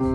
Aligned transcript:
Det 0.00 0.06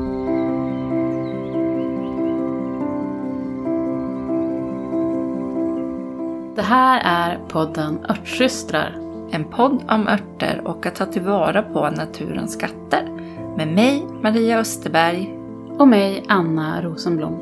här 6.61 7.01
är 7.03 7.39
podden 7.47 8.05
Örtsystrar. 8.09 8.95
En 9.31 9.43
podd 9.43 9.83
om 9.89 10.07
örter 10.07 10.61
och 10.65 10.85
att 10.85 10.95
ta 10.95 11.05
tillvara 11.05 11.61
på 11.61 11.89
naturens 11.89 12.53
skatter. 12.53 13.09
Med 13.57 13.67
mig, 13.67 14.07
Maria 14.23 14.59
Österberg. 14.59 15.37
Och 15.77 15.87
mig, 15.87 16.25
Anna 16.27 16.81
Rosenblom. 16.81 17.37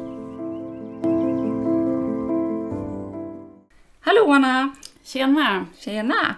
Hallå 4.02 4.32
Anna! 4.34 4.76
Tjena! 5.04 5.66
Tjena! 5.80 6.36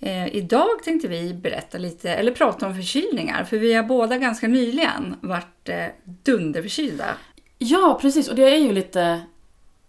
Eh, 0.00 0.36
idag 0.36 0.82
tänkte 0.84 1.08
vi 1.08 1.34
berätta 1.34 1.78
lite, 1.78 2.10
eller 2.10 2.32
prata 2.32 2.66
om 2.66 2.74
förkylningar. 2.74 3.44
För 3.44 3.58
vi 3.58 3.74
har 3.74 3.82
båda 3.82 4.18
ganska 4.18 4.48
nyligen 4.48 5.16
varit 5.20 5.68
eh, 5.68 5.86
dunderförkylda. 6.04 7.14
Ja, 7.58 7.98
precis. 8.00 8.28
Och 8.28 8.36
det 8.36 8.54
är 8.54 8.56
ju 8.58 8.72
lite, 8.72 9.02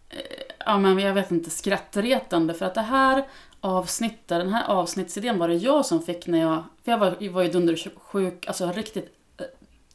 eh, 0.10 0.18
ja 0.66 0.78
men 0.78 1.00
jag 1.00 1.14
vet 1.14 1.32
inte, 1.32 1.50
skrattretande. 1.50 2.54
För 2.54 2.66
att 2.66 2.76
det 2.76 2.82
här 2.82 3.24
avsnittet, 3.62 4.28
den 4.28 4.54
här 4.54 4.68
avsnittsidén 4.68 5.40
var 5.40 5.48
det 5.48 5.56
jag 5.56 5.86
som 5.86 6.02
fick 6.02 6.28
när 6.28 6.40
jag, 6.40 6.64
för 6.84 6.92
jag 6.92 7.00
var, 7.00 7.30
var 7.30 7.44
ju 7.44 7.50
dundersjuk, 7.50 7.94
alltså 8.48 8.72
riktigt 8.72 9.16
eh, 9.38 9.46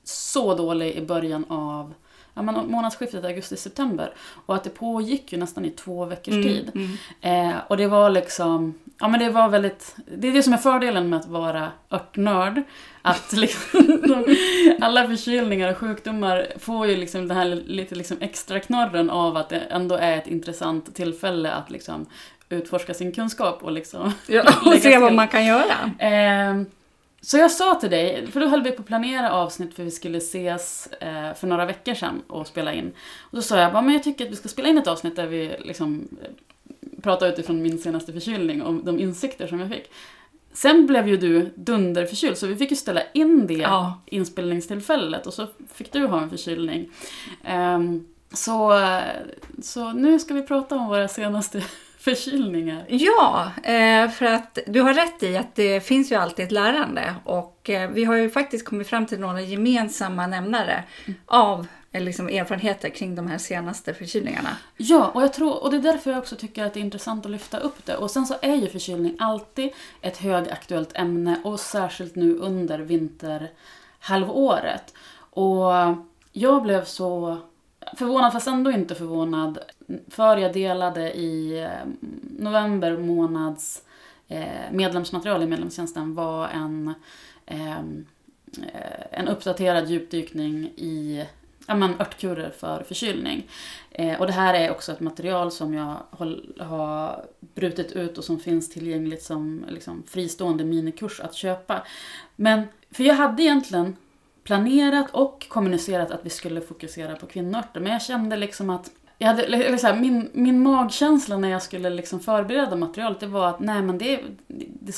så 0.05 0.55
dålig 0.55 0.95
i 0.95 1.01
början 1.01 1.45
av 1.49 1.95
ja, 2.35 2.43
men 2.43 2.71
månadsskiftet 2.71 3.25
augusti-september. 3.25 4.15
Och 4.47 4.55
att 4.55 4.65
det 4.65 4.71
pågick 4.71 5.33
ju 5.33 5.39
nästan 5.39 5.65
i 5.65 5.71
två 5.71 6.05
veckors 6.05 6.35
tid. 6.35 6.71
Mm. 6.75 7.51
Eh, 7.51 7.61
och 7.69 7.77
det 7.77 7.87
var 7.87 8.11
liksom, 8.11 8.75
ja 9.01 9.09
men 9.09 9.21
det 9.21 9.31
var 9.31 9.49
väldigt, 9.49 9.97
det 10.19 10.29
är 10.29 10.33
det 10.33 10.43
som 10.43 10.53
är 10.53 10.59
fördelen 10.59 11.09
med 11.09 11.19
att 11.19 11.27
vara 11.27 11.73
örtnörd. 11.91 12.63
Att 13.03 13.33
liksom, 13.37 14.01
de, 14.03 14.37
alla 14.81 15.09
förkylningar 15.09 15.71
och 15.71 15.79
sjukdomar 15.79 16.47
får 16.59 16.87
ju 16.87 16.97
liksom 16.97 17.29
den 17.29 17.37
här 17.37 17.45
lite 17.67 17.95
liksom 17.95 18.17
extra 18.21 18.61
knorren 18.61 19.11
av 19.11 19.37
att 19.37 19.49
det 19.49 19.59
ändå 19.59 19.95
är 19.95 20.17
ett 20.17 20.27
intressant 20.27 20.95
tillfälle 20.95 21.53
att 21.53 21.71
liksom 21.71 22.07
utforska 22.49 22.95
sin 22.95 23.13
kunskap 23.13 23.63
och 23.63 23.73
liksom 23.73 24.13
Ja, 24.27 24.43
och 24.67 24.75
se 24.75 24.99
vad 24.99 25.13
man 25.13 25.29
kan 25.29 25.47
göra. 25.47 25.91
Eh, 25.99 26.63
så 27.21 27.39
jag 27.39 27.51
sa 27.51 27.75
till 27.75 27.91
dig, 27.91 28.27
för 28.33 28.41
då 28.41 28.47
höll 28.47 28.63
vi 28.63 28.71
på 28.71 28.83
att 28.83 28.87
planera 28.87 29.33
avsnitt 29.33 29.75
för 29.75 29.83
vi 29.83 29.91
skulle 29.91 30.19
ses 30.19 30.87
eh, 30.87 31.35
för 31.35 31.47
några 31.47 31.67
veckor 31.67 31.95
sedan 31.95 32.23
och 32.27 32.47
spela 32.47 32.73
in. 32.73 32.93
Och 33.21 33.37
då 33.37 33.43
sa 33.43 33.59
jag 33.59 33.73
bara, 33.73 33.83
men 33.83 33.95
jag 33.95 34.03
tycker 34.03 34.25
att 34.25 34.33
vi 34.33 34.37
ska 34.37 34.49
spela 34.49 34.69
in 34.69 34.79
ett 34.79 34.87
avsnitt 34.87 35.17
där 35.17 35.27
vi 35.27 35.57
liksom 35.59 36.09
pratar 37.05 37.29
utifrån 37.29 37.63
min 37.63 37.79
senaste 37.79 38.13
förkylning 38.13 38.63
och 38.63 38.75
de 38.85 38.99
insikter 38.99 39.47
som 39.47 39.61
jag 39.61 39.69
fick. 39.71 39.91
Sen 40.53 40.87
blev 40.87 41.09
ju 41.09 41.17
du 41.17 41.51
dunderförkyld 41.55 42.39
så 42.39 42.47
vi 42.47 42.57
fick 42.57 42.71
ju 42.71 42.77
ställa 42.77 43.01
in 43.15 43.47
det 43.47 43.55
Ja. 43.55 44.01
inspelningstillfället 44.07 45.27
och 45.27 45.35
så 45.35 45.47
fick 45.75 45.93
du 45.93 46.07
ha 46.07 46.23
en 46.23 46.31
förkylning. 46.31 46.91
Ehm, 47.45 48.05
så, 48.33 48.81
så 49.63 49.93
nu 49.93 50.19
ska 50.19 50.35
vi 50.35 50.43
prata 50.43 50.77
om 50.77 50.89
våra 50.89 51.09
senaste 51.09 51.63
förkylningar. 52.05 52.85
Ja, 52.89 53.53
eh, 53.63 54.11
för 54.11 54.27
att 54.27 54.59
du 54.67 54.81
har 54.81 54.95
rätt 54.95 55.23
i 55.23 55.37
att 55.37 55.55
det 55.55 55.81
finns 55.81 56.13
ju 56.13 56.17
alltid 56.17 56.45
ett 56.45 56.53
lärande 56.53 57.15
och 57.25 57.71
eh, 57.71 57.91
vi 57.91 58.05
har 58.05 58.15
ju 58.15 58.31
faktiskt 58.31 58.65
kommit 58.65 58.89
fram 58.89 59.07
till 59.07 59.21
några 59.21 59.41
gemensamma 59.41 60.27
nämnare 60.27 60.85
av 61.27 61.67
eh, 61.93 62.03
liksom, 62.03 62.29
erfarenheter 62.29 62.89
kring 62.89 63.15
de 63.15 63.27
här 63.27 63.39
senaste 63.39 63.95
förkylningarna. 63.95 64.57
Ja, 64.77 65.11
och, 65.15 65.23
jag 65.23 65.33
tror, 65.33 65.63
och 65.63 65.71
det 65.71 65.77
är 65.77 65.81
därför 65.81 66.11
jag 66.11 66.19
också 66.19 66.37
tycker 66.37 66.65
att 66.65 66.75
det 66.75 66.81
är 66.81 66.85
intressant 66.85 67.27
att 67.27 67.33
lyfta 67.33 67.59
upp 67.59 67.87
det. 67.87 67.97
Och 67.97 68.11
sen 68.11 68.27
så 68.27 68.35
är 68.43 68.55
ju 68.55 68.69
förkylning 68.69 69.17
alltid 69.19 69.71
ett 70.01 70.17
högaktuellt 70.17 70.97
ämne 70.97 71.41
och 71.45 71.61
särskilt 71.61 72.15
nu 72.15 72.37
under 72.37 72.79
vinterhalvåret. 72.79 74.95
Och 75.31 75.73
jag 76.33 76.63
blev 76.63 76.85
så 76.85 77.39
förvånad, 77.97 78.33
fast 78.33 78.47
ändå 78.47 78.71
inte 78.71 78.95
förvånad, 78.95 79.59
för 80.09 80.37
jag 80.37 80.53
delade 80.53 81.13
i 81.13 81.63
eh, 81.63 81.69
november 82.39 82.97
månads 82.97 83.83
eh, 84.29 84.73
medlemsmaterial 84.73 85.43
i 85.43 85.47
medlemstjänsten 85.47 86.15
var 86.15 86.49
en, 86.49 86.95
ehm, 87.47 88.07
eh, 88.63 89.19
en 89.21 89.29
uppdaterad 89.29 89.91
djupdykning 89.91 90.65
i 90.77 91.25
ja, 91.67 91.75
men, 91.75 92.01
örtkurer 92.01 92.51
för 92.51 92.83
förkylning. 92.83 93.49
Eh, 93.91 94.21
och 94.21 94.27
det 94.27 94.33
här 94.33 94.55
är 94.55 94.71
också 94.71 94.93
ett 94.93 95.01
material 95.01 95.51
som 95.51 95.75
jag 95.75 95.97
har 96.59 97.25
brutit 97.41 97.93
ut 97.93 98.19
och 98.19 98.25
som 98.25 98.41
finns 98.41 98.71
tillgängligt 98.71 99.23
som 99.23 99.65
liksom, 99.69 100.03
fristående 100.07 100.65
minikurs 100.65 101.21
att 101.21 101.35
köpa. 101.35 101.83
Men, 102.37 102.63
för 102.91 103.05
jag 103.05 103.15
hade 103.15 103.43
egentligen 103.43 103.97
planerat 104.45 105.07
och 105.11 105.47
kommunicerat 105.49 106.11
att 106.11 106.21
vi 106.23 106.31
skulle 106.31 106.61
fokusera 106.61 107.17
på 107.17 107.27
kvinnoörter, 107.27 107.81
men 107.81 107.93
jag 107.93 108.03
kände 108.03 108.37
liksom 108.37 108.71
att 108.71 108.91
jag 109.19 109.29
hade, 109.29 109.43
eller 109.43 109.77
så 109.77 109.87
här, 109.87 110.01
min, 110.01 110.31
min 110.33 110.63
magkänsla 110.63 111.37
när 111.37 111.49
jag 111.49 111.63
skulle 111.63 111.91
liksom 111.91 112.21
förbereda 112.21 112.77
materialet 112.77 113.21
det 113.21 113.27
var 113.27 113.49
att 113.49 113.61
nej 113.61 113.83
men 113.83 113.99
det, 113.99 114.21
det, 114.49 114.95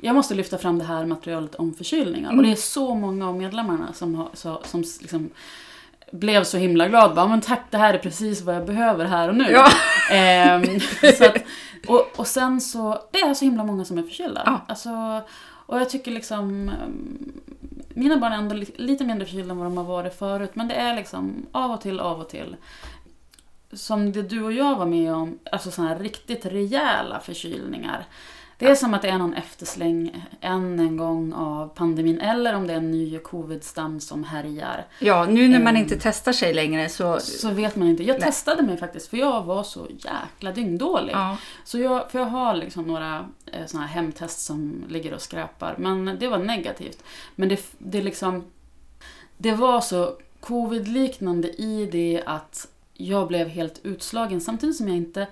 jag 0.00 0.14
måste 0.14 0.34
lyfta 0.34 0.58
fram 0.58 0.78
det 0.78 0.84
här 0.84 1.06
materialet 1.06 1.54
om 1.54 1.74
förkylningar. 1.74 2.36
Och 2.36 2.42
det 2.42 2.52
är 2.52 2.56
så 2.56 2.94
många 2.94 3.28
av 3.28 3.36
medlemmarna 3.36 3.92
som, 3.92 4.14
har, 4.14 4.28
så, 4.32 4.60
som 4.64 4.80
liksom 5.00 5.30
blev 6.12 6.44
så 6.44 6.58
himla 6.58 6.88
glad. 6.88 7.14
Bara, 7.14 7.28
men 7.28 7.40
tack, 7.40 7.62
det 7.70 7.78
här 7.78 7.94
är 7.94 7.98
precis 7.98 8.42
vad 8.42 8.54
jag 8.54 8.66
behöver 8.66 9.04
här 9.04 9.28
och 9.28 9.36
nu. 9.36 9.50
Ja. 9.50 9.68
Ehm, 10.10 10.80
så 11.18 11.24
att, 11.24 11.36
och, 11.86 12.12
och 12.16 12.26
sen 12.26 12.60
så, 12.60 13.00
det 13.12 13.20
är 13.20 13.34
så 13.34 13.44
himla 13.44 13.64
många 13.64 13.84
som 13.84 13.98
är 13.98 14.02
förkylda. 14.02 14.42
Ja. 14.46 14.64
Alltså, 14.68 15.20
och 15.66 15.80
jag 15.80 15.90
tycker 15.90 16.10
liksom, 16.10 16.68
ehm, 16.68 17.32
mina 17.96 18.16
barn 18.16 18.32
är 18.32 18.36
ändå 18.36 18.54
lite 18.76 19.04
mindre 19.04 19.26
förkylda 19.26 19.50
än 19.50 19.58
vad 19.58 19.66
de 19.66 19.76
har 19.76 19.84
varit 19.84 20.14
förut. 20.14 20.50
Men 20.54 20.68
det 20.68 20.74
är 20.74 20.96
liksom 20.96 21.46
av 21.52 21.70
och 21.70 21.80
till, 21.80 22.00
av 22.00 22.20
och 22.20 22.28
till. 22.28 22.56
Som 23.72 24.12
det 24.12 24.22
du 24.22 24.42
och 24.42 24.52
jag 24.52 24.76
var 24.76 24.86
med 24.86 25.14
om, 25.14 25.38
alltså 25.52 25.70
sådana 25.70 25.94
här 25.94 26.00
riktigt 26.00 26.46
rejäla 26.46 27.20
förkylningar. 27.20 28.06
Det 28.58 28.66
är 28.66 28.74
som 28.74 28.94
att 28.94 29.02
det 29.02 29.08
är 29.08 29.18
någon 29.18 29.34
eftersläng 29.34 30.24
än 30.40 30.78
en 30.80 30.96
gång 30.96 31.32
av 31.32 31.68
pandemin 31.68 32.20
eller 32.20 32.54
om 32.54 32.66
det 32.66 32.72
är 32.72 32.76
en 32.76 32.90
ny 32.90 33.18
covid-stam 33.18 34.00
som 34.00 34.24
härjar. 34.24 34.84
Ja, 34.98 35.24
nu 35.26 35.48
när 35.48 35.58
man 35.58 35.68
Mm. 35.68 35.82
inte 35.82 35.96
testar 36.00 36.32
sig 36.32 36.54
längre 36.54 36.88
så... 36.88 37.20
Så 37.20 37.50
vet 37.50 37.76
man 37.76 37.88
inte. 37.88 38.02
Jag 38.04 38.14
Nej. 38.20 38.22
testade 38.28 38.62
mig 38.62 38.76
faktiskt 38.76 39.08
för 39.08 39.16
jag 39.16 39.42
var 39.44 39.62
så 39.62 39.86
jäkla 39.98 40.52
dyngdålig. 40.52 41.12
Ja, 41.12 41.36
Så 41.64 41.78
jag, 41.78 42.10
för 42.10 42.18
jag 42.18 42.26
har 42.26 42.54
liksom 42.54 42.84
några 42.84 43.28
eh, 43.52 43.66
såna 43.66 43.86
här 43.86 43.94
hemtest 43.94 44.40
som 44.44 44.84
ligger 44.88 45.14
och 45.14 45.22
skräpar. 45.22 45.74
Men 45.78 46.16
det 46.20 46.28
var 46.28 46.38
negativt. 46.38 47.02
Men 47.34 47.48
det, 47.48 47.60
det 47.78 48.02
liksom... 48.02 48.44
Det 49.38 49.52
var 49.52 49.80
så 49.80 50.16
covid-liknande 50.40 51.48
i 51.48 51.88
det 51.92 52.22
att 52.26 52.68
jag 52.94 53.28
blev 53.28 53.48
helt 53.48 53.80
utslagen 53.82 54.40
samtidigt 54.40 54.76
som 54.76 54.88
jag 54.88 54.96
inte 54.96 55.26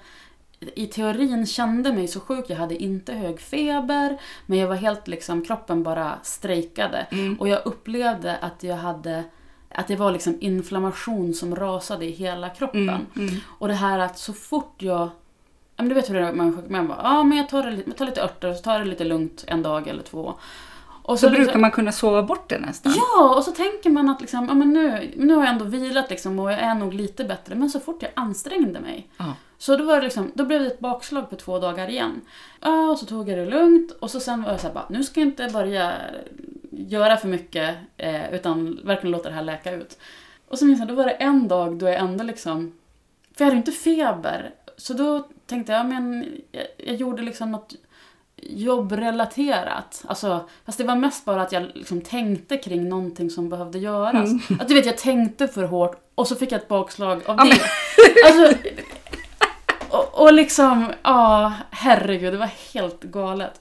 i 0.75 0.87
teorin 0.87 1.47
kände 1.47 1.93
mig 1.93 2.09
så 2.09 2.21
sjuk. 2.21 2.45
Jag 2.49 2.57
hade 2.57 2.83
inte 2.83 3.13
hög 3.13 3.41
feber, 3.41 4.21
men 4.47 4.59
jag 4.59 4.69
var 4.69 4.77
helt 4.77 5.09
liksom, 5.09 5.45
kroppen 5.45 5.83
bara 5.83 6.19
strejkade. 6.23 7.07
Mm. 7.11 7.41
Och 7.41 7.49
jag 7.49 7.67
upplevde 7.67 8.37
att 8.37 8.63
jag 8.63 8.77
hade, 8.77 9.25
att 9.69 9.89
det 9.89 9.97
var 9.97 10.13
liksom 10.13 10.37
inflammation 10.41 11.35
som 11.35 11.57
rasade 11.57 12.05
i 12.05 12.11
hela 12.11 12.49
kroppen. 12.49 12.89
mm, 12.89 13.07
mm. 13.17 13.35
Och 13.47 13.69
det 13.69 13.75
här 13.75 13.99
att 13.99 14.19
så 14.19 14.33
fort 14.33 14.75
jag... 14.79 15.09
Ja, 15.77 15.83
men 15.83 15.89
du 15.89 15.95
vet 15.95 16.11
hur 16.11 16.15
det 16.15 16.21
är 16.21 16.33
med 16.33 16.55
sjuk. 16.57 16.69
Man 16.69 16.89
bara, 16.89 17.01
ja 17.03 17.25
men 17.25 17.39
jag 17.39 17.49
tar, 17.49 17.63
det, 17.63 17.83
jag 17.87 17.97
tar 17.97 18.07
lite 18.07 18.23
örter 18.23 18.49
och 18.49 18.57
så 18.57 18.63
tar 18.63 18.79
det 18.79 18.85
lite 18.85 19.05
lugnt 19.05 19.45
en 19.47 19.63
dag 19.63 19.89
eller 19.89 20.03
två. 20.03 20.35
Och 21.07 21.19
Så 21.19 21.29
liksom- 21.29 21.45
brukar 21.45 21.59
man 21.59 21.71
kunna 21.71 21.93
sova 21.93 22.23
bort 22.23 22.49
det 22.49 22.59
nästan. 22.59 22.93
Ja, 22.97 23.35
och 23.37 23.45
så 23.45 23.51
tänker 23.53 23.91
man 23.91 24.09
att 24.09 24.21
liksom, 24.21 24.49
ja, 24.49 24.55
men 24.55 24.73
nu, 24.73 25.13
nu 25.17 25.35
har 25.35 25.45
jag 25.45 25.53
ändå 25.53 25.65
vilat 25.65 26.11
liksom, 26.11 26.39
och 26.39 26.53
jag 26.53 26.59
är 26.59 26.75
nog 26.75 26.95
lite 26.95 27.25
bättre. 27.25 27.55
Men 27.55 27.71
så 27.71 27.81
fort 27.81 28.03
jag 28.03 28.11
ansträngde 28.15 28.81
mig. 28.81 29.09
Ja. 29.17 29.35
Så 29.59 29.77
då, 29.77 29.85
var 29.85 29.97
det 29.97 30.03
liksom, 30.03 30.33
då 30.35 30.45
blev 30.45 30.61
det 30.61 30.67
ett 30.67 30.81
bakslag 30.81 31.31
på 31.31 31.37
två 31.37 31.59
dagar 31.59 31.91
igen. 31.91 32.21
Ja, 32.61 32.91
och 32.91 32.99
så 32.99 33.07
tog 33.07 33.29
jag 33.29 33.39
det 33.39 33.47
lugnt 33.47 33.91
och 33.91 34.11
så 34.11 34.21
sen 34.21 34.43
var 34.43 34.51
jag 34.51 34.61
så 34.61 34.67
här, 34.67 34.75
bara, 34.75 34.87
nu 34.89 35.05
ska 35.05 35.21
jag 35.21 35.29
inte 35.29 35.49
börja 35.53 35.93
göra 36.71 37.17
för 37.17 37.29
mycket 37.29 37.77
eh, 37.97 38.35
utan 38.35 38.81
verkligen 38.85 39.13
låta 39.13 39.29
det 39.29 39.35
här 39.35 39.43
läka 39.43 39.73
ut. 39.73 39.99
Och 40.49 40.59
så 40.59 40.65
minns 40.65 40.79
jag, 40.79 40.89
då 40.89 40.95
var 40.95 41.05
det 41.05 41.11
en 41.11 41.49
dag 41.49 41.79
då 41.79 41.87
jag 41.87 41.95
ändå 41.95 42.25
liksom, 42.25 42.73
för 43.37 43.45
jag 43.45 43.47
hade 43.47 43.55
ju 43.57 43.59
inte 43.61 43.73
feber. 43.73 44.50
Så 44.77 44.95
då 44.95 45.29
tänkte 45.47 45.73
jag, 45.73 45.79
ja, 45.81 45.85
men 45.85 46.35
jag, 46.53 46.67
jag 46.77 46.97
gjorde 46.97 47.23
liksom 47.23 47.53
något 47.53 47.75
jobbrelaterat. 48.50 50.05
Alltså, 50.06 50.49
fast 50.67 50.79
det 50.79 50.85
var 50.85 50.96
mest 50.96 51.25
bara 51.25 51.43
att 51.43 51.52
jag 51.52 51.70
liksom 51.75 52.00
tänkte 52.00 52.56
kring 52.56 52.88
någonting 52.88 53.31
som 53.31 53.49
behövde 53.49 53.79
göras. 53.79 54.31
Att 54.61 54.69
du 54.69 54.75
vet, 54.75 54.87
jag 54.87 54.99
tänkte 54.99 55.49
för 55.49 55.62
hårt 55.62 55.96
och 56.14 56.29
så 56.29 56.35
fick 56.35 56.52
jag 56.52 56.61
ett 56.61 56.69
bakslag 56.69 57.23
av 57.26 57.37
det. 57.37 57.61
Alltså, 58.26 58.58
och, 59.88 60.23
och 60.23 60.32
liksom, 60.32 60.93
ja, 61.02 61.52
herregud, 61.70 62.32
det 62.32 62.38
var 62.38 62.50
helt 62.75 63.02
galet. 63.02 63.61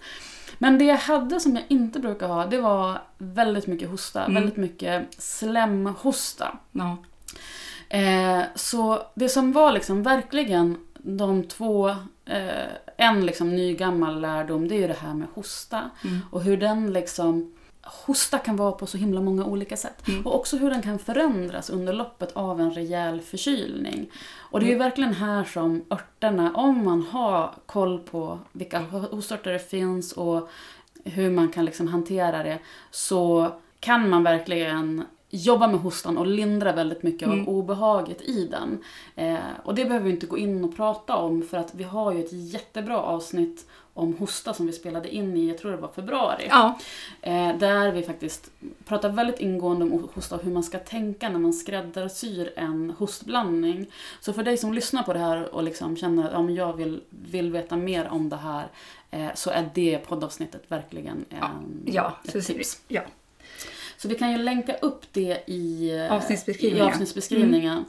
Men 0.57 0.77
det 0.77 0.85
jag 0.85 0.97
hade 0.97 1.39
som 1.39 1.55
jag 1.55 1.63
inte 1.67 1.99
brukar 1.99 2.27
ha, 2.27 2.45
det 2.45 2.61
var 2.61 3.01
väldigt 3.17 3.67
mycket 3.67 3.89
hosta. 3.89 4.23
Mm. 4.23 4.35
Väldigt 4.35 4.57
mycket 4.57 5.03
slemhosta. 5.17 6.57
Ja. 6.71 6.97
Eh, 7.89 8.41
så 8.55 9.01
det 9.15 9.29
som 9.29 9.51
var 9.51 9.71
liksom 9.71 10.03
verkligen 10.03 10.77
de 11.03 11.43
två, 11.43 11.89
eh, 12.25 12.67
en 12.97 13.25
liksom 13.25 13.55
ny 13.55 13.75
gammal 13.75 14.21
lärdom, 14.21 14.67
det 14.67 14.75
är 14.75 14.79
ju 14.79 14.87
det 14.87 14.93
här 15.01 15.13
med 15.13 15.27
hosta. 15.33 15.89
Mm. 16.03 16.19
Och 16.31 16.43
hur 16.43 16.57
den 16.57 16.93
liksom 16.93 17.53
hosta 17.81 18.37
kan 18.37 18.55
vara 18.55 18.71
på 18.71 18.85
så 18.85 18.97
himla 18.97 19.21
många 19.21 19.45
olika 19.45 19.77
sätt. 19.77 20.07
Mm. 20.07 20.25
Och 20.25 20.35
också 20.35 20.57
hur 20.57 20.69
den 20.69 20.81
kan 20.81 20.99
förändras 20.99 21.69
under 21.69 21.93
loppet 21.93 22.31
av 22.33 22.61
en 22.61 22.71
rejäl 22.71 23.21
förkylning. 23.21 24.11
Och 24.37 24.59
det 24.59 24.65
är 24.65 24.67
ju 24.67 24.75
Mm. 24.75 24.85
verkligen 24.87 25.13
här 25.13 25.43
som 25.43 25.85
örterna, 25.89 26.51
om 26.55 26.85
man 26.85 27.01
har 27.01 27.53
koll 27.65 27.99
på 27.99 28.39
vilka 28.51 28.79
hostörter 28.79 29.51
det 29.53 29.69
finns 29.69 30.11
och 30.11 30.49
hur 31.03 31.29
man 31.31 31.49
kan 31.49 31.65
liksom 31.65 31.87
hantera 31.87 32.43
det, 32.43 32.59
så 32.91 33.51
kan 33.79 34.09
man 34.09 34.23
verkligen 34.23 35.03
jobba 35.35 35.67
med 35.67 35.79
hostan 35.79 36.17
och 36.17 36.27
lindra 36.27 36.71
väldigt 36.73 37.03
mycket 37.03 37.27
Mm. 37.27 37.41
av 37.41 37.49
obehaget 37.49 38.21
i 38.21 38.47
den. 38.47 38.83
Eh, 39.15 39.37
och 39.63 39.75
det 39.75 39.85
behöver 39.85 40.05
vi 40.05 40.11
inte 40.11 40.25
gå 40.25 40.37
in 40.37 40.63
och 40.63 40.75
prata 40.75 41.15
om 41.15 41.41
för 41.41 41.57
att 41.57 41.75
vi 41.75 41.83
har 41.83 42.13
ju 42.13 42.19
ett 42.23 42.31
jättebra 42.31 42.97
avsnitt 43.01 43.65
om 43.93 44.15
hosta 44.17 44.53
som 44.53 44.65
vi 44.65 44.71
spelade 44.73 45.15
in 45.15 45.37
i, 45.37 45.47
jag 45.47 45.57
tror 45.57 45.71
det 45.71 45.77
var 45.77 45.87
februari. 45.87 46.45
Ja, 46.49 46.79
Eh, 47.21 47.57
där 47.57 47.91
vi 47.91 48.03
faktiskt 48.03 48.51
pratar 48.85 49.09
väldigt 49.09 49.39
ingående 49.39 49.85
om 49.85 50.07
hosta 50.15 50.35
och 50.35 50.43
hur 50.43 50.51
man 50.51 50.63
ska 50.63 50.79
tänka 50.79 51.29
när 51.29 51.39
man 51.39 51.53
skräddarsyr 51.53 52.53
en 52.55 52.93
hostblandning. 52.97 53.85
Så 54.21 54.33
för 54.33 54.43
dig 54.43 54.57
som 54.57 54.73
lyssnar 54.73 55.03
på 55.03 55.13
det 55.13 55.19
här 55.19 55.55
och 55.55 55.63
liksom 55.63 55.97
känner 55.97 56.23
att 56.27 56.33
ja, 56.33 56.41
men 56.41 56.55
jag 56.55 56.73
vill, 56.73 57.01
vill 57.09 57.51
veta 57.51 57.75
mer 57.77 58.07
om 58.07 58.29
det 58.29 58.35
här 58.35 58.67
eh, 59.11 59.27
så 59.35 59.49
är 59.49 59.69
det 59.73 59.97
poddavsnittet 60.07 60.63
verkligen 60.67 61.25
en, 61.29 61.81
ja, 61.85 62.17
ett 62.23 62.31
så, 62.45 62.53
tips. 62.53 62.81
ja. 62.87 63.01
Så 64.03 64.09
vi 64.09 64.15
kan 64.15 64.31
ju 64.31 64.37
länka 64.37 64.75
upp 64.75 65.05
det 65.11 65.43
i, 65.47 65.95
eh, 65.95 66.13
Avsnittsbeskrivningen. 66.13 66.87
i 66.87 66.91
avsnittsbeskrivningen. 66.91 67.85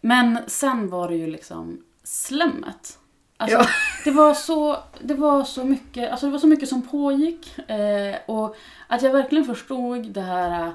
Men 0.00 0.38
sen 0.46 0.88
var 0.88 1.08
det 1.08 1.16
ju 1.16 1.26
liksom 1.26 1.82
slemmet. 2.02 2.98
Alltså, 3.36 3.58
Ja. 3.58 3.66
det, 4.04 4.10
var 4.10 4.34
så, 4.34 4.78
det 5.00 5.14
var 5.14 5.44
så 5.44 5.64
mycket 5.64 6.10
alltså 6.10 6.26
det 6.26 6.32
var 6.32 6.38
så 6.38 6.46
mycket 6.46 6.68
som 6.68 6.82
pågick. 6.82 7.58
Eh, 7.58 8.16
och 8.26 8.56
att 8.86 9.02
jag 9.02 9.12
verkligen 9.12 9.44
förstod 9.44 10.10
det 10.10 10.20
här 10.20 10.66
eh, 10.66 10.74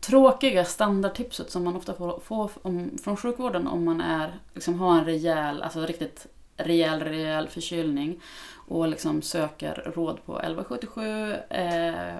tråkiga 0.00 0.64
standardtipset 0.64 1.50
som 1.50 1.64
man 1.64 1.76
ofta 1.76 1.94
får, 1.94 2.20
får 2.24 2.50
om, 2.62 2.90
från 3.04 3.16
sjukvården 3.16 3.66
om 3.66 3.84
man 3.84 4.00
är, 4.00 4.40
liksom, 4.54 4.80
har 4.80 4.98
en 4.98 5.04
rejäl, 5.04 5.62
alltså 5.62 5.86
riktigt 5.86 6.26
rejäl, 6.56 7.00
rejäl 7.00 7.48
förkylning 7.48 8.20
och 8.68 8.88
liksom 8.88 9.22
söker 9.22 9.92
råd 9.94 10.24
på 10.26 10.38
1177 10.38 11.32
eh, 11.50 12.14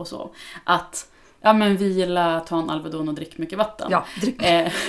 och 0.00 0.08
så. 0.08 0.30
Att 0.64 1.10
ja, 1.40 1.52
men 1.52 1.76
vila, 1.76 2.40
ta 2.40 2.58
en 2.58 2.70
Alvedon 2.70 3.08
och 3.08 3.14
drick 3.14 3.38
mycket 3.38 3.58
vatten. 3.58 3.88
ja 3.90 4.04
drick. 4.20 4.42
Eh, 4.42 4.72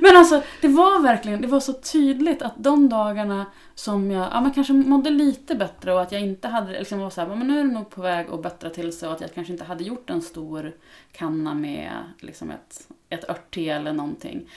Men 0.00 0.16
alltså, 0.16 0.42
det 0.60 0.68
var 0.68 1.02
verkligen 1.02 1.42
det 1.42 1.48
var 1.48 1.60
så 1.60 1.72
tydligt 1.72 2.42
att 2.42 2.54
de 2.56 2.88
dagarna 2.88 3.46
som 3.74 4.10
jag 4.10 4.28
ja, 4.32 4.40
men 4.40 4.50
kanske 4.50 4.72
mådde 4.72 5.10
lite 5.10 5.54
bättre 5.54 5.92
och 5.92 6.02
att 6.02 6.12
jag 6.12 6.20
inte 6.20 6.48
hade, 6.48 6.78
liksom 6.78 6.98
var 6.98 7.10
så 7.10 7.20
här, 7.20 7.28
men 7.28 7.48
nu 7.48 7.60
är 7.60 7.64
det 7.64 7.72
nog 7.72 7.90
på 7.90 8.02
väg 8.02 8.30
att 8.30 8.42
bättra 8.42 8.70
till 8.70 8.92
sig 8.92 9.08
och 9.08 9.14
att 9.14 9.20
jag 9.20 9.34
kanske 9.34 9.52
inte 9.52 9.64
hade 9.64 9.84
gjort 9.84 10.10
en 10.10 10.22
stor 10.22 10.72
kanna 11.12 11.54
med 11.54 11.92
liksom 12.18 12.50
ett, 12.50 12.88
ett 13.08 13.30
örtte 13.30 13.60
eller 13.60 13.92
någonting. 13.92 14.50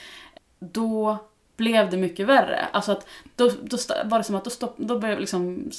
Då 0.58 1.18
blev 1.56 1.90
det 1.90 1.96
mycket 1.96 2.26
värre. 2.26 2.66
Alltså 2.72 2.92
att 2.92 3.06
då, 3.36 3.50
då 3.62 3.76
var 4.04 4.18
det 4.18 4.24
som 4.24 4.34
att 4.34 4.44
då, 4.44 4.50
stopp, 4.50 4.74
då 4.76 4.98
började 4.98 5.20
liksom 5.20 5.70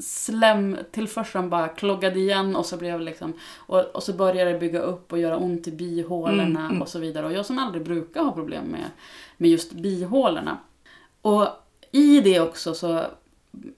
slemtillförseln 0.00 1.50
bara 1.50 1.68
kloggade 1.68 2.18
igen 2.18 2.56
och 2.56 2.66
så 2.66 2.76
blev 2.76 3.00
liksom 3.00 3.32
och, 3.56 3.80
och 3.80 4.02
så 4.02 4.12
började 4.12 4.52
det 4.52 4.58
bygga 4.58 4.80
upp 4.80 5.12
och 5.12 5.18
göra 5.18 5.36
ont 5.36 5.68
i 5.68 5.72
bihålorna 5.72 6.42
Mm, 6.42 6.70
mm. 6.70 6.82
och 6.82 6.88
så 6.88 6.98
vidare. 6.98 7.26
Och 7.26 7.32
jag 7.32 7.46
som 7.46 7.58
aldrig 7.58 7.84
brukar 7.84 8.22
ha 8.22 8.32
problem 8.32 8.64
med, 8.64 8.84
med 9.36 9.50
just 9.50 9.72
bihålorna. 9.72 10.58
Och 11.22 11.48
i 11.90 12.20
det 12.20 12.40
också 12.40 12.74
så, 12.74 13.04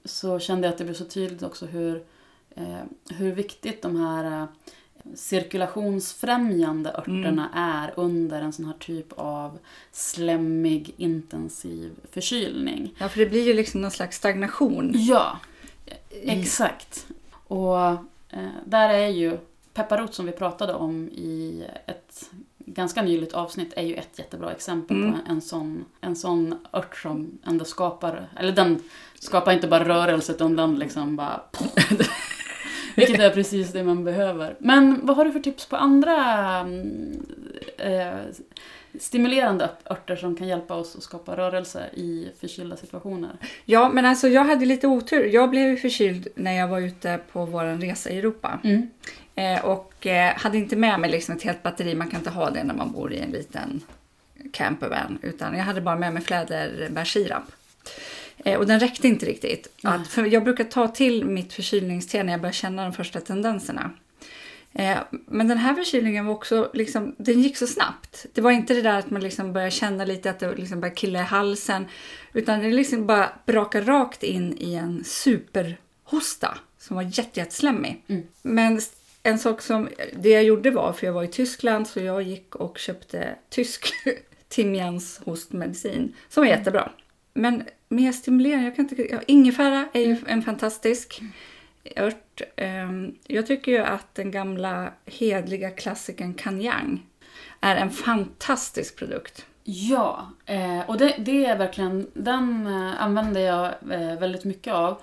så 0.04 0.38
kände 0.38 0.66
jag 0.66 0.72
att 0.72 0.78
det 0.78 0.84
blev 0.84 0.94
så 0.94 1.04
tydligt 1.04 1.42
också 1.42 1.66
hur, 1.66 2.04
eh, 2.54 2.82
hur 3.08 3.32
viktigt 3.32 3.82
de 3.82 3.96
här 3.96 4.42
eh, 4.42 4.48
cirkulationsfrämjande 5.14 6.90
örterna 6.90 7.48
är 7.54 7.92
under 7.96 8.42
en 8.42 8.52
sån 8.52 8.64
här 8.64 8.74
typ 8.78 9.12
av 9.16 9.58
slemmig 9.92 10.94
intensiv 10.96 11.92
förkylning. 12.12 12.94
Ja, 12.98 13.08
för 13.08 13.18
det 13.18 13.26
blir 13.26 13.46
ju 13.46 13.54
liksom 13.54 13.80
någon 13.80 13.90
slags 13.90 14.16
stagnation. 14.16 14.92
Ja, 14.94 15.38
exakt. 16.22 17.06
Och 17.46 17.78
eh, 18.30 18.48
där 18.64 18.88
är 18.88 19.08
ju 19.08 19.38
pepparrot 19.74 20.14
som 20.14 20.26
vi 20.26 20.32
pratade 20.32 20.74
om 20.74 21.08
i 21.08 21.64
ett 21.86 22.30
ganska 22.58 23.02
nyligt 23.02 23.32
avsnitt 23.32 23.72
är 23.76 23.82
ju 23.82 23.94
ett 23.94 24.18
jättebra 24.18 24.50
exempel 24.52 24.96
Mm. 24.96 25.12
på 25.12 25.18
en, 25.18 25.26
en, 25.36 25.40
sån, 25.40 25.84
en 26.00 26.16
sån 26.16 26.54
ört 26.72 26.96
som 26.96 27.38
ändå 27.46 27.64
skapar, 27.64 28.28
eller 28.36 28.52
den 28.52 28.82
skapar 29.18 29.52
inte 29.52 29.68
bara 29.68 29.88
rörelse 29.88 30.32
utan 30.32 30.56
den 30.56 30.78
liksom 30.78 31.16
bara 31.16 31.40
Vilket 32.96 33.20
är 33.20 33.30
precis 33.30 33.72
det 33.72 33.82
man 33.82 34.04
behöver. 34.04 34.56
Men 34.58 35.00
vad 35.02 35.16
har 35.16 35.24
du 35.24 35.32
för 35.32 35.40
tips 35.40 35.66
på 35.66 35.76
andra 35.76 36.16
mm, 36.58 37.26
eh, 37.78 38.14
stimulerande 39.00 39.70
örter 39.90 40.16
som 40.16 40.36
kan 40.36 40.48
hjälpa 40.48 40.74
oss 40.74 40.96
att 40.96 41.02
skapa 41.02 41.36
rörelse 41.36 41.86
i 41.94 42.28
förkylda 42.40 42.76
situationer? 42.76 43.30
Ja, 43.64 43.88
men 43.88 44.06
alltså 44.06 44.28
jag 44.28 44.44
hade 44.44 44.66
lite 44.66 44.86
otur. 44.86 45.24
Jag 45.24 45.50
blev 45.50 45.76
förkyld 45.76 46.28
när 46.34 46.52
jag 46.52 46.68
var 46.68 46.80
ute 46.80 47.18
på 47.32 47.44
vår 47.44 47.64
resa 47.80 48.10
i 48.10 48.18
Europa. 48.18 48.60
Mm. 48.64 48.90
Eh, 49.34 49.64
och 49.64 50.06
eh, 50.06 50.34
hade 50.36 50.58
inte 50.58 50.76
med 50.76 51.00
mig 51.00 51.10
liksom 51.10 51.36
ett 51.36 51.42
helt 51.42 51.62
batteri. 51.62 51.94
Man 51.94 52.08
kan 52.08 52.20
inte 52.20 52.30
ha 52.30 52.50
det 52.50 52.64
när 52.64 52.74
man 52.74 52.92
bor 52.92 53.12
i 53.12 53.18
en 53.18 53.30
liten 53.30 53.80
campervan. 54.52 55.18
Utan 55.22 55.56
jag 55.56 55.64
hade 55.64 55.80
bara 55.80 55.96
med 55.96 56.12
mig 56.12 56.22
fläderbärssirap. 56.22 57.44
Eh, 58.44 58.58
och 58.58 58.66
den 58.66 58.80
räckte 58.80 59.08
inte 59.08 59.26
riktigt. 59.26 59.68
Att, 59.82 60.08
för 60.08 60.24
jag 60.24 60.44
brukar 60.44 60.64
ta 60.64 60.88
till 60.88 61.24
mitt 61.24 61.52
förkylningste 61.52 62.22
när 62.22 62.32
jag 62.32 62.40
börjar 62.40 62.52
känna 62.52 62.82
de 62.82 62.92
första 62.92 63.20
tendenserna. 63.20 63.90
Eh, 64.72 64.98
men 65.10 65.48
den 65.48 65.58
här 65.58 65.74
förkylningen 65.74 66.26
var 66.26 66.34
också, 66.34 66.70
liksom, 66.74 67.14
den 67.18 67.42
gick 67.42 67.56
så 67.56 67.66
snabbt. 67.66 68.26
Det 68.32 68.40
var 68.40 68.50
inte 68.50 68.74
det 68.74 68.82
där 68.82 68.98
att 68.98 69.10
man 69.10 69.22
liksom 69.22 69.52
började 69.52 69.70
känna 69.70 70.04
lite 70.04 70.30
att 70.30 70.38
det 70.38 70.54
liksom 70.54 70.80
började 70.80 70.96
killa 70.96 71.20
i 71.20 71.22
halsen. 71.22 71.86
Utan 72.32 72.60
det 72.60 72.72
liksom 72.72 73.06
bara 73.06 73.32
brakade 73.46 73.86
rakt 73.86 74.22
in 74.22 74.56
i 74.58 74.74
en 74.74 75.04
superhosta 75.04 76.58
som 76.78 76.96
var 76.96 77.02
jätte, 77.02 77.40
jätteslemmig. 77.40 78.04
Mm. 78.06 78.22
Men 78.42 78.80
en 79.22 79.38
sak 79.38 79.62
som, 79.62 79.88
det 80.16 80.28
jag 80.28 80.44
gjorde 80.44 80.70
var, 80.70 80.92
för 80.92 81.06
jag 81.06 81.14
var 81.14 81.22
i 81.22 81.28
Tyskland, 81.28 81.88
så 81.88 82.00
jag 82.00 82.22
gick 82.22 82.54
och 82.54 82.78
köpte 82.78 83.34
tysk 83.50 83.92
timjanshostmedicin 84.48 86.14
som 86.28 86.40
var 86.40 86.48
jättebra. 86.48 86.90
Men 87.34 87.64
mer 87.88 88.12
stimulerande, 88.12 88.64
jag 88.64 88.76
kan 88.76 88.88
inte, 88.88 89.12
ja, 89.12 89.20
ingefära 89.26 89.88
är 89.92 90.00
ju 90.00 90.16
en 90.26 90.42
fantastisk 90.42 91.22
ört. 91.96 92.40
Ehm, 92.56 93.14
Jag 93.26 93.46
tycker 93.46 93.72
ju 93.72 93.78
att 93.78 94.14
den 94.14 94.30
gamla 94.30 94.92
hedliga 95.06 95.70
klassikern 95.70 96.34
Kanyang 96.34 97.06
är 97.60 97.76
en 97.76 97.90
fantastisk 97.90 98.96
produkt. 98.96 99.46
Ja, 99.64 100.30
eh, 100.46 100.80
och 100.80 100.98
det, 100.98 101.14
det 101.18 101.44
är 101.44 101.58
verkligen, 101.58 102.06
den 102.14 102.66
eh, 102.66 103.02
använder 103.02 103.40
jag 103.40 103.66
eh, 103.90 104.18
väldigt 104.18 104.44
mycket 104.44 104.74
av. 104.74 105.02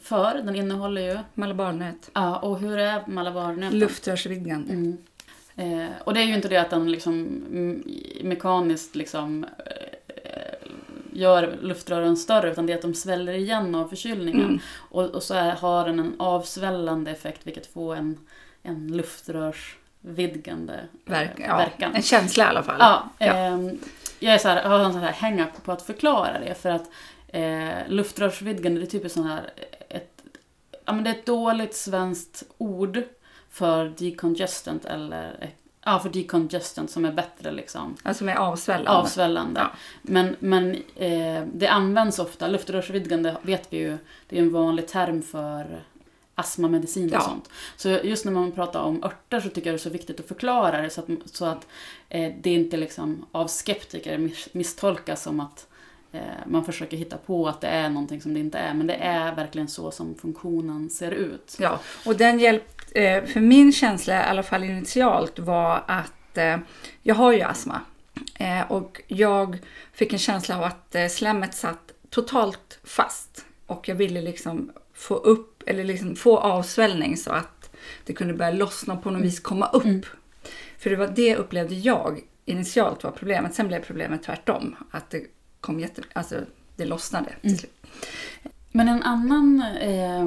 För 0.00 0.34
den 0.34 0.56
innehåller 0.56 1.02
ju, 1.02 1.18
Malabarnöt. 1.34 2.10
ja 2.12 2.38
och 2.38 2.58
hur 2.58 2.78
är 2.78 3.06
malabarnöten? 3.06 3.78
Luftrörsvidgande. 3.78 4.72
Mm. 4.72 4.96
Och 6.04 6.14
det 6.14 6.20
är 6.20 6.24
ju 6.24 6.34
inte 6.34 6.48
det 6.48 6.56
att 6.56 6.70
den 6.70 6.92
liksom 6.92 7.14
mm, 7.50 7.84
mekaniskt 8.22 8.94
liksom 8.94 9.46
gör 11.18 11.58
luftrören 11.62 12.16
större 12.16 12.50
utan 12.50 12.66
det 12.66 12.72
är 12.72 12.76
att 12.76 12.82
de 12.82 12.94
sväller 12.94 13.32
igen 13.32 13.74
av 13.74 13.88
förkylningen. 13.88 14.44
Mm. 14.44 14.60
Och, 14.76 15.04
och 15.04 15.22
så 15.22 15.34
är, 15.34 15.50
har 15.50 15.86
den 15.86 15.98
en 15.98 16.14
avsvällande 16.18 17.10
effekt 17.10 17.46
vilket 17.46 17.72
får 17.72 17.96
en, 17.96 18.18
en 18.62 18.96
luftrörsvidgande 18.96 20.74
eh, 20.74 21.12
Verk, 21.12 21.30
ja, 21.36 21.56
verkan. 21.56 21.94
En 21.94 22.02
känsla 22.02 22.44
i 22.44 22.46
alla 22.46 22.62
fall. 22.62 22.76
Ja, 22.78 23.10
Ja. 23.18 23.26
ehm, 23.34 23.78
jag 24.18 24.34
är 24.34 24.38
så 24.38 24.48
här, 24.48 24.64
har 24.64 24.78
en 24.78 24.92
sån 24.92 25.02
här 25.02 25.12
hang-up 25.12 25.64
på 25.64 25.72
att 25.72 25.82
förklara 25.82 26.38
det 26.38 26.54
för 26.54 26.70
att 26.70 26.90
eh, 27.28 27.88
luftrörsvidgande 27.88 28.80
det 28.80 28.86
är 28.86 28.90
typiskt 28.90 29.14
sån 29.14 29.26
här 29.26 29.50
ett, 29.88 30.22
ja, 30.84 30.92
men 30.92 31.04
det 31.04 31.10
är 31.10 31.14
ett 31.14 31.26
dåligt 31.26 31.74
svenskt 31.74 32.42
ord 32.58 33.02
för 33.50 33.88
decongestant 33.98 34.84
eller 34.84 35.36
eh, 35.40 35.48
ja, 35.92 35.98
för 35.98 36.08
decongestant 36.10 36.90
som 36.90 37.04
är 37.04 37.12
bättre 37.12 37.52
liksom 37.52 37.96
Alltså 38.02 38.24
med 38.24 38.36
avsvällande. 38.38 38.90
avsvällande. 38.90 39.60
Ja. 39.60 39.70
Men, 40.02 40.36
men 40.38 40.74
eh, 40.96 41.44
det 41.54 41.68
används 41.68 42.18
ofta, 42.18 42.46
luftrörsvidgande 42.48 43.36
det 43.42 43.66
vi 43.72 43.76
ju, 43.78 43.98
det 44.28 44.36
är 44.38 44.42
en 44.42 44.52
vanlig 44.52 44.88
term 44.88 45.22
för 45.22 45.82
astmamedicin 46.34 47.08
och 47.08 47.14
Ja. 47.14 47.20
sånt. 47.20 47.50
Så 47.76 47.88
just 47.88 48.24
när 48.24 48.32
man 48.32 48.52
pratar 48.52 48.80
om 48.80 49.04
örter 49.04 49.40
så 49.40 49.48
tycker 49.48 49.66
jag 49.70 49.74
det 49.74 49.76
är 49.76 49.82
så 49.82 49.90
viktigt 49.90 50.20
att 50.20 50.28
förklara 50.28 50.82
det 50.82 50.90
så 50.90 51.00
att, 51.00 51.08
så 51.24 51.44
att 51.44 51.66
eh, 52.08 52.32
det 52.40 52.50
inte 52.54 52.76
liksom 52.76 53.26
av 53.32 53.46
skeptiker 53.48 54.18
mis- 54.18 54.48
misstolkas 54.52 55.22
som 55.22 55.40
att 55.40 55.66
man 56.46 56.64
försöker 56.64 56.96
hitta 56.96 57.16
på 57.16 57.48
att 57.48 57.60
det 57.60 57.68
är 57.68 57.88
någonting 57.88 58.20
som 58.20 58.34
det 58.34 58.40
inte 58.40 58.58
är. 58.58 58.74
Men 58.74 58.86
det 58.86 58.94
är 58.94 59.34
verkligen 59.34 59.68
så 59.68 59.90
som 59.90 60.14
funktionen 60.14 60.90
ser 60.90 61.10
ut. 61.10 61.56
Ja, 61.60 61.80
och 62.06 62.16
den 62.16 62.38
hjälp, 62.38 62.82
eh, 62.94 63.24
för 63.24 63.40
min 63.40 63.72
känsla 63.72 64.14
i 64.14 64.24
alla 64.24 64.42
fall 64.42 64.64
initialt 64.64 65.38
var 65.38 65.82
att 65.86 66.38
eh, 66.38 66.56
jag 67.02 67.14
har 67.14 67.32
ju 67.32 67.42
astma. 67.42 67.80
Eh, 68.34 68.70
och 68.70 69.02
jag 69.06 69.58
fick 69.92 70.12
en 70.12 70.18
känsla 70.18 70.56
av 70.56 70.64
att 70.64 70.94
eh, 70.94 71.06
slemmet 71.06 71.54
satt 71.54 71.92
totalt 72.10 72.78
fast. 72.84 73.44
Och 73.66 73.88
jag 73.88 73.94
ville 73.94 74.20
liksom 74.22 74.72
få 74.94 75.14
upp, 75.14 75.62
eller 75.66 75.84
liksom 75.84 76.16
få 76.16 76.38
avsvällning 76.38 77.16
så 77.16 77.30
att 77.30 77.70
det 78.04 78.12
kunde 78.12 78.34
börja 78.34 78.50
lossna 78.50 78.94
och 78.94 79.02
på 79.02 79.10
något 79.10 79.22
vis 79.22 79.40
komma 79.40 79.66
upp. 79.66 80.06
För 80.78 80.90
det 80.90 80.96
var 80.96 81.12
det 81.16 81.36
upplevde 81.36 81.74
jag 81.74 82.20
initialt 82.44 83.04
var 83.04 83.10
problemet. 83.10 83.54
Sen 83.54 83.68
blev 83.68 83.80
problemet 83.80 84.22
tvärtom. 84.22 84.76
Att 84.90 85.10
det 85.10 85.24
kom 85.68 85.80
jätte... 85.80 86.02
Alltså, 86.12 86.40
det 86.76 86.84
lossnade 86.84 87.34
till 87.40 87.58
slut. 87.58 87.86
Men 88.72 88.88
en 88.88 89.02
annan 89.02 89.62
eh, 89.80 90.26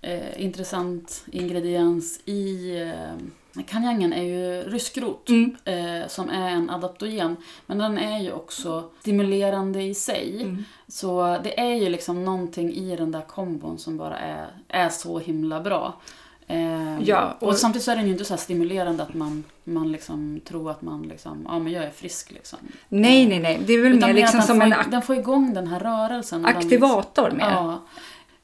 eh, 0.00 0.44
intressant 0.44 1.24
ingrediens 1.32 2.20
i 2.24 2.76
eh, 2.80 3.62
kanjangen 3.66 4.12
är 4.12 4.22
ju 4.22 4.62
ryskrot. 4.62 5.28
Mm. 5.28 5.56
Eh, 5.64 6.08
som 6.08 6.30
är 6.30 6.50
en 6.50 6.70
adaptogen. 6.70 7.36
Men 7.66 7.78
den 7.78 7.98
är 7.98 8.18
ju 8.18 8.32
också 8.32 8.90
stimulerande 9.00 9.82
i 9.82 9.94
sig. 9.94 10.42
Mm. 10.42 10.64
Så 10.88 11.38
det 11.44 11.60
är 11.60 11.74
ju 11.74 11.88
liksom 11.88 12.24
någonting 12.24 12.74
i 12.74 12.96
den 12.96 13.12
där 13.12 13.22
kombon 13.22 13.78
som 13.78 13.96
bara 13.96 14.18
är, 14.18 14.46
är 14.68 14.88
så 14.88 15.18
himla 15.18 15.60
bra. 15.60 16.00
Eh, 16.46 17.00
Ja, 17.02 17.36
och, 17.40 17.48
och- 17.48 17.56
samtidigt 17.56 17.84
så 17.84 17.90
är 17.90 17.96
den 17.96 18.06
ju 18.06 18.12
inte 18.12 18.24
så 18.24 18.36
stimulerande 18.36 19.02
att 19.02 19.14
man, 19.14 19.44
man 19.64 19.92
liksom 19.92 20.40
tror 20.44 20.70
att 20.70 20.82
man 20.82 21.02
liksom, 21.02 21.44
ja 21.48 21.58
men 21.58 21.72
jag 21.72 21.84
är 21.84 21.90
frisk 21.90 22.30
liksom. 22.32 22.58
Nej, 22.88 23.26
nej, 23.26 23.40
nej. 23.40 23.60
Det 23.66 23.72
är 23.72 23.82
väl 23.82 23.92
Utan 23.92 24.08
mer 24.08 24.14
liksom 24.14 24.40
som 24.42 24.60
får, 24.60 24.66
en 24.72 24.90
den 24.90 25.02
får 25.02 25.16
igång 25.16 25.54
den 25.54 25.66
här 25.66 25.80
rörelsen. 25.80 26.44
och 26.44 26.50
den- 26.50 26.56
aktivator 26.62 27.30
mer. 27.30 27.44
Ja. 27.50 27.82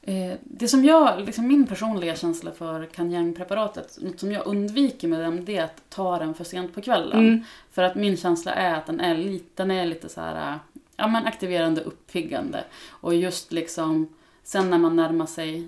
Eh, 0.01 0.33
Det 0.43 0.67
som 0.67 0.85
jag, 0.85 1.19
liksom 1.25 1.47
min 1.47 1.67
personliga 1.67 2.15
känsla 2.15 2.51
för 2.51 2.85
Kanyang-preparatet, 2.85 3.97
något 4.01 4.19
som 4.19 4.31
jag 4.31 4.47
undviker 4.47 5.07
med 5.07 5.19
den, 5.19 5.45
det 5.45 5.57
är 5.57 5.63
att 5.63 5.81
ta 5.89 6.19
den 6.19 6.33
för 6.33 6.43
sent 6.43 6.75
på 6.75 6.81
kvällen. 6.81 7.19
Mm. 7.19 7.43
För 7.71 7.83
att 7.83 7.95
min 7.95 8.17
känsla 8.17 8.53
är 8.53 8.73
att 8.75 8.85
den 8.85 8.99
är 8.99 9.17
lite, 9.17 9.45
den 9.63 9.71
är 9.71 9.85
lite 9.85 10.09
så 10.09 10.21
här, 10.21 10.59
ja 10.97 11.07
men 11.07 11.25
aktiverande, 11.25 11.81
uppiggande. 11.81 12.63
Och 12.89 13.15
just 13.15 13.51
liksom, 13.51 14.07
sen 14.43 14.69
när 14.69 14.77
man 14.77 14.95
närmar 14.95 15.25
sig 15.25 15.67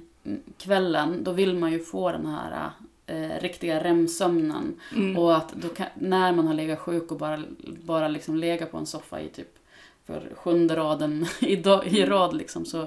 kvällen, 0.58 1.24
då 1.24 1.32
vill 1.32 1.56
man 1.56 1.72
ju 1.72 1.80
få 1.80 2.12
den 2.12 2.26
här 2.26 2.72
eh, 3.08 3.42
riktiga 3.42 3.84
REM-sömnen. 3.84 4.80
Mm. 4.96 5.18
Och 5.18 5.38
att 5.38 5.54
då 5.54 5.70
kan, 5.70 5.88
när 5.96 6.34
man 6.34 6.48
har 6.48 6.54
legat 6.54 6.80
sjuk 6.80 7.12
och 7.12 7.18
bara, 7.18 7.44
bara 7.86 8.08
liksom 8.08 8.36
legat 8.36 8.72
på 8.72 8.78
en 8.78 8.86
soffa 8.86 9.22
i 9.22 9.28
typ 9.28 9.58
för 10.06 10.32
sjunde 10.36 10.76
raden 10.76 11.26
i, 11.40 11.56
dag, 11.56 11.88
i 11.88 12.06
rad 12.06 12.36
liksom, 12.36 12.66
så 12.66 12.82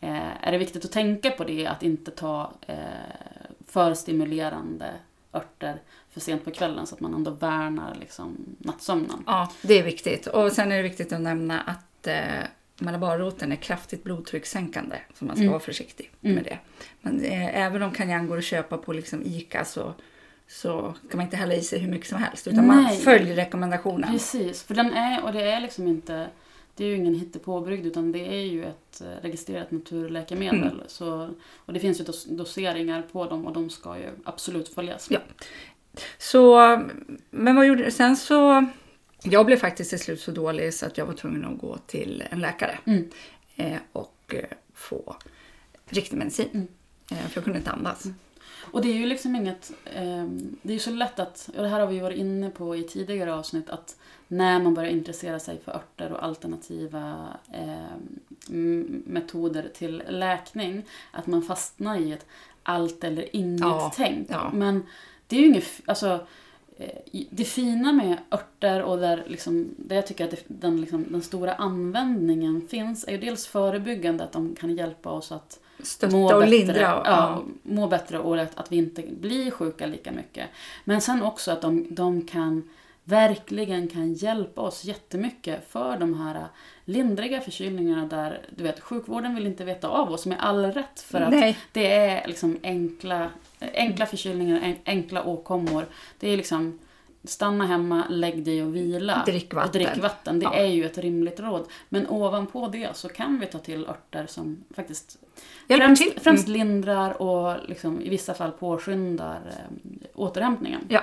eh, 0.00 0.46
är 0.46 0.52
det 0.52 0.58
viktigt 0.58 0.84
att 0.84 0.92
tänka 0.92 1.30
på 1.30 1.44
det, 1.44 1.66
att 1.66 1.82
inte 1.82 2.10
ta 2.10 2.52
eh, 2.66 2.76
för 3.66 3.94
stimulerande 3.94 4.94
örter 5.32 5.80
för 6.10 6.20
sent 6.20 6.44
på 6.44 6.50
kvällen 6.50 6.86
så 6.86 6.94
att 6.94 7.00
man 7.00 7.14
ändå 7.14 7.30
värnar 7.30 7.96
liksom, 8.00 8.56
nattsömnen. 8.58 9.22
Ja, 9.26 9.52
det 9.62 9.78
är 9.78 9.82
viktigt. 9.82 10.26
Och 10.26 10.52
sen 10.52 10.72
är 10.72 10.76
det 10.76 10.82
viktigt 10.82 11.12
att 11.12 11.20
nämna 11.20 11.60
att 11.60 12.06
eh, 12.06 12.44
malabarroten 12.80 13.52
är 13.52 13.56
kraftigt 13.56 14.04
blodtryckssänkande. 14.04 14.96
Så 15.14 15.24
man 15.24 15.36
ska 15.36 15.42
Mm. 15.42 15.52
vara 15.52 15.60
försiktig 15.62 16.10
Mm. 16.22 16.34
med 16.34 16.44
det. 16.44 16.58
Men 17.00 17.24
eh, 17.24 17.56
även 17.66 17.82
om 17.82 17.92
kanjan 17.92 18.26
går 18.26 18.38
att 18.38 18.44
köpa 18.44 18.78
på 18.78 18.92
liksom 18.92 19.22
ICA 19.24 19.64
så, 19.64 19.94
så 20.48 20.94
ska 21.08 21.16
man 21.16 21.24
inte 21.26 21.36
hälla 21.36 21.54
i 21.54 21.62
sig 21.62 21.78
hur 21.78 21.90
mycket 21.90 22.08
som 22.08 22.22
helst. 22.22 22.46
Utan 22.48 22.66
man 22.66 22.82
Nej. 22.82 22.98
följer 22.98 23.36
rekommendationen. 23.36 24.10
Precis, 24.12 24.62
för 24.62 24.74
den 24.74 24.92
är, 24.92 25.24
och 25.24 25.32
det 25.32 25.42
är 25.42 25.60
liksom 25.60 25.88
inte, 25.88 26.28
det 26.74 26.84
är 26.84 26.88
ju 26.88 26.94
ingen 26.96 27.14
hittepåbryggd 27.14 27.86
utan 27.86 28.12
det 28.12 28.26
är 28.28 28.46
ju 28.46 28.64
ett 28.64 29.00
eh, 29.00 29.22
registrerat 29.22 29.70
naturläkemedel. 29.70 30.60
Mm. 30.62 30.80
Så, 30.86 31.30
och 31.56 31.72
det 31.72 31.80
finns 31.80 32.00
ju 32.00 32.04
dos, 32.04 32.24
doseringar 32.24 33.02
på 33.12 33.24
dem 33.26 33.46
och 33.46 33.52
de 33.52 33.70
ska 33.70 33.98
ju 33.98 34.10
absolut 34.24 34.68
följas. 34.74 35.06
Ja. 35.10 35.18
Så, 36.18 36.56
men 37.30 37.56
vad 37.56 37.66
gjorde 37.66 37.90
Sen 37.90 38.16
så... 38.16 38.66
Jag 39.22 39.46
blev 39.46 39.56
faktiskt 39.56 39.90
till 39.90 39.98
slut 39.98 40.20
så 40.20 40.30
dålig 40.30 40.74
så 40.74 40.86
att 40.86 40.98
jag 40.98 41.06
var 41.06 41.14
tvungen 41.14 41.44
att 41.44 41.58
gå 41.58 41.78
till 41.86 42.24
en 42.30 42.40
läkare. 42.40 42.78
Mm. 42.84 43.10
Eh, 43.56 43.78
och 43.92 44.34
eh, 44.34 44.56
få 44.74 45.16
riktig 45.86 46.16
medicin. 46.16 46.48
Mm. 46.52 46.68
Eh, 47.10 47.28
för 47.28 47.36
jag 47.36 47.44
kunde 47.44 47.58
inte 47.58 47.70
andas. 47.70 48.06
Och 48.72 48.82
det 48.82 48.88
är 48.88 48.94
ju 48.94 49.06
liksom 49.06 49.36
inget... 49.36 49.72
ehm, 49.94 50.56
det 50.62 50.68
är 50.68 50.74
ju 50.74 50.78
så 50.78 50.90
lätt 50.90 51.18
att, 51.18 51.50
och 51.56 51.62
det 51.62 51.68
här 51.68 51.80
har 51.80 51.86
vi 51.86 52.00
varit 52.00 52.18
inne 52.18 52.50
på 52.50 52.76
i 52.76 52.82
tidigare 52.82 53.34
avsnitt, 53.34 53.70
att 53.70 53.96
när 54.28 54.62
man 54.62 54.74
börjar 54.74 54.90
intressera 54.90 55.38
sig 55.38 55.60
för 55.64 55.72
örter 55.72 56.12
och 56.12 56.24
alternativa 56.24 57.28
ehm, 57.52 59.02
metoder 59.06 59.70
till 59.74 60.02
läkning, 60.08 60.82
att 61.10 61.26
man 61.26 61.42
fastnar 61.42 61.96
i 61.96 62.12
ett 62.12 62.26
allt 62.62 63.04
eller 63.04 63.36
inget 63.36 63.60
Ja, 63.60 63.92
ja. 64.28 64.50
Men 64.54 64.86
det 65.26 65.36
är 65.36 65.40
ju 65.40 65.46
inget... 65.46 65.80
Alltså, 65.86 66.26
det 67.30 67.44
fina 67.44 67.92
med 67.92 68.18
örter 68.30 68.82
och 68.82 68.98
där, 68.98 69.24
liksom, 69.26 69.74
där 69.76 69.96
jag 69.96 70.06
tycker 70.06 70.24
att 70.24 70.30
det, 70.30 70.42
den, 70.46 70.80
liksom, 70.80 71.06
den 71.08 71.22
stora 71.22 71.54
användningen 71.54 72.68
finns 72.68 73.04
är 73.08 73.12
ju 73.12 73.18
dels 73.18 73.46
förebyggande, 73.46 74.24
att 74.24 74.32
de 74.32 74.54
kan 74.54 74.76
hjälpa 74.76 75.10
oss 75.10 75.32
att 75.32 75.60
Stötta 75.82 76.16
må 76.16 76.24
och 76.34 76.40
bättre, 76.40 76.50
lindra. 76.50 76.80
Ja, 76.80 77.02
Ja. 77.04 77.42
må 77.62 77.86
bättre 77.86 78.18
och 78.18 78.38
att, 78.38 78.58
att 78.58 78.72
vi 78.72 78.76
inte 78.76 79.02
blir 79.20 79.50
sjuka 79.50 79.86
lika 79.86 80.12
mycket. 80.12 80.46
Men 80.84 81.00
sen 81.00 81.22
också 81.22 81.50
att 81.50 81.62
de, 81.62 81.86
de 81.94 82.22
kan 82.26 82.68
verkligen 83.08 83.88
kan 83.88 84.12
hjälpa 84.14 84.60
oss 84.60 84.84
jättemycket 84.84 85.70
för 85.70 85.96
de 85.96 86.20
här 86.20 86.46
lindriga 86.84 87.40
förkylningarna 87.40 88.06
där 88.06 88.40
du 88.56 88.62
vet, 88.62 88.80
sjukvården 88.80 89.34
vill 89.34 89.46
inte 89.46 89.64
veta 89.64 89.88
av 89.88 90.12
oss 90.12 90.26
med 90.26 90.38
all 90.40 90.64
rätt 90.72 91.00
för 91.00 91.20
att 91.20 91.30
Nej. 91.30 91.58
det 91.72 91.94
är 91.94 92.26
liksom 92.28 92.58
enkla, 92.62 93.30
enkla 93.74 94.06
förkylningar, 94.06 94.60
en- 94.60 94.76
enkla 94.84 95.24
åkommor. 95.24 95.86
Det 96.18 96.28
är 96.28 96.36
liksom 96.36 96.78
stanna 97.24 97.66
hemma, 97.66 98.02
lägg 98.10 98.42
dig 98.44 98.62
och 98.62 98.76
vila. 98.76 99.22
Drick 99.26 99.54
vatten. 99.54 99.68
Och 99.68 99.72
drick 99.72 100.02
vatten. 100.02 100.38
Det 100.40 100.44
Ja. 100.44 100.54
är 100.54 100.66
ju 100.66 100.84
ett 100.84 100.98
rimligt 100.98 101.40
råd. 101.40 101.66
Men 101.88 102.08
ovanpå 102.08 102.68
det 102.68 102.96
så 102.96 103.08
kan 103.08 103.40
vi 103.40 103.46
ta 103.46 103.58
till 103.58 103.86
örter 103.86 104.26
som 104.28 104.64
faktiskt 104.74 105.18
Hjälper 105.68 105.86
främst, 105.86 106.02
till. 106.12 106.20
främst 106.20 106.48
Mm. 106.48 106.58
lindrar 106.58 107.22
och 107.22 107.68
liksom, 107.68 108.00
i 108.00 108.08
vissa 108.08 108.34
fall 108.34 108.50
påskyndar 108.50 109.40
eh, 109.46 110.06
återhämtningen. 110.14 110.80
Ja. 110.88 111.00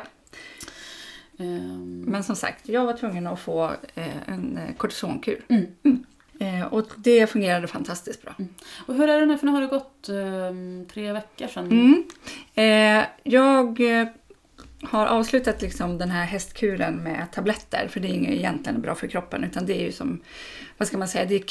Ehm, 1.39 2.04
Men 2.08 2.24
som 2.24 2.36
sagt, 2.36 2.70
jag 2.70 2.86
var 2.86 2.94
tvungen 2.94 3.27
att 3.27 3.39
få 3.39 3.72
eh, 3.96 4.30
en 4.30 4.58
eh, 4.58 4.75
kortisonkur. 4.75 5.42
Mm. 5.48 6.06
Eh, 6.39 6.65
och 6.74 6.88
det 6.98 7.27
fungerade 7.27 7.68
fantastiskt 7.68 8.22
bra. 8.22 8.36
och 8.88 8.96
hur 8.96 9.10
är 9.10 9.20
det 9.20 9.25
nu? 9.25 9.38
För 9.38 9.46
nu 9.46 9.51
har 9.51 9.62
det 9.62 9.68
gått 9.68 10.10
eh, 10.10 10.88
tre 10.94 11.13
veckor 11.13 11.48
sedan. 11.48 11.72
Mm. 11.72 12.04
Jag 13.24 13.80
har 14.84 15.06
avslutat 15.06 15.62
liksom 15.62 15.98
den 15.98 16.12
här 16.12 16.25
hästkuren 16.25 16.96
med 16.96 17.32
tabletter, 17.32 17.88
för 17.88 18.00
det 18.00 18.08
är 18.08 18.13
inget 18.13 18.34
egentligen 18.34 18.82
bra 18.82 18.96
för 18.96 19.08
kroppen, 19.08 19.44
utan 19.44 19.65
det 19.65 19.82
är 19.82 19.86
ju 19.86 19.92
som, 19.92 20.22
vad 20.77 20.88
ska 20.88 20.98
man 20.98 21.08
säga, 21.08 21.25
det 21.25 21.36
är, 21.36 21.44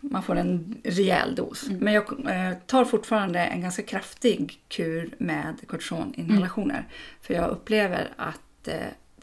man 0.00 0.22
får 0.22 0.36
en 0.36 0.76
rejäl 0.84 1.34
dos. 1.34 1.68
Mm. 1.68 1.78
Men 1.78 1.94
jag 1.94 2.04
eh, 2.30 2.58
tar 2.66 2.84
fortfarande 2.84 3.40
en 3.40 3.60
ganska 3.60 3.82
kraftig 3.82 4.60
kur 4.68 5.14
med 5.18 5.54
kortisoninhalationer, 5.66 6.84
för 7.22 7.34
jag 7.34 7.50
upplever 7.50 8.12
att 8.16 8.68
eh, 8.68 8.74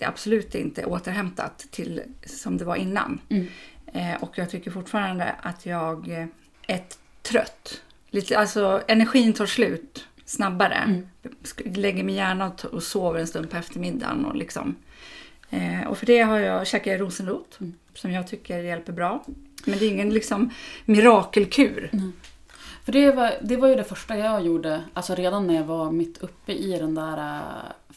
det 0.01 0.07
absolut 0.07 0.55
inte 0.55 0.85
återhämtat 0.85 1.67
till 1.71 2.01
som 2.25 2.57
det 2.57 2.65
var 2.65 2.75
innan. 2.75 3.21
Mm. 3.29 3.47
Eh, 3.93 4.23
och 4.23 4.37
jag 4.37 4.49
tycker 4.49 4.71
fortfarande 4.71 5.35
att 5.41 5.65
jag 5.65 6.27
är 6.67 6.83
trött. 7.21 7.81
Lite, 8.09 8.39
alltså 8.39 8.81
energin 8.87 9.33
tar 9.33 9.45
slut 9.45 10.07
snabbare. 10.25 10.75
Mm. 10.75 11.07
Lägger 11.65 12.03
mig 12.03 12.15
gärna 12.15 12.51
och, 12.71 12.83
sover 12.83 13.19
en 13.19 13.27
stund 13.27 13.49
på 13.49 13.57
eftermiddagen. 13.57 14.25
Och, 14.25 14.35
liksom. 14.35 14.75
eh, 15.49 15.87
och 15.87 15.97
för 15.97 16.05
det 16.05 16.19
har 16.21 16.39
jag 16.39 16.67
käkat 16.67 16.99
rosenrot 16.99 17.57
Mm. 17.59 17.73
som 17.93 18.11
jag 18.11 18.27
tycker 18.27 18.59
hjälper 18.59 18.93
bra. 18.93 19.23
Men 19.65 19.79
det 19.79 19.85
är 19.85 19.89
ingen 19.89 20.09
liksom 20.09 20.49
mirakelkur. 20.85 21.89
För 22.85 22.91
det 22.91 23.11
var, 23.11 23.33
det 23.41 23.57
var 23.57 23.67
ju 23.67 23.75
det 23.75 23.83
första 23.83 24.17
jag 24.17 24.45
gjorde, 24.45 24.83
alltså 24.93 25.15
redan 25.15 25.47
när 25.47 25.53
jag 25.53 25.63
var 25.63 25.91
mitt 25.91 26.17
uppe 26.17 26.51
i 26.51 26.77
den 26.79 26.95
där 26.95 27.41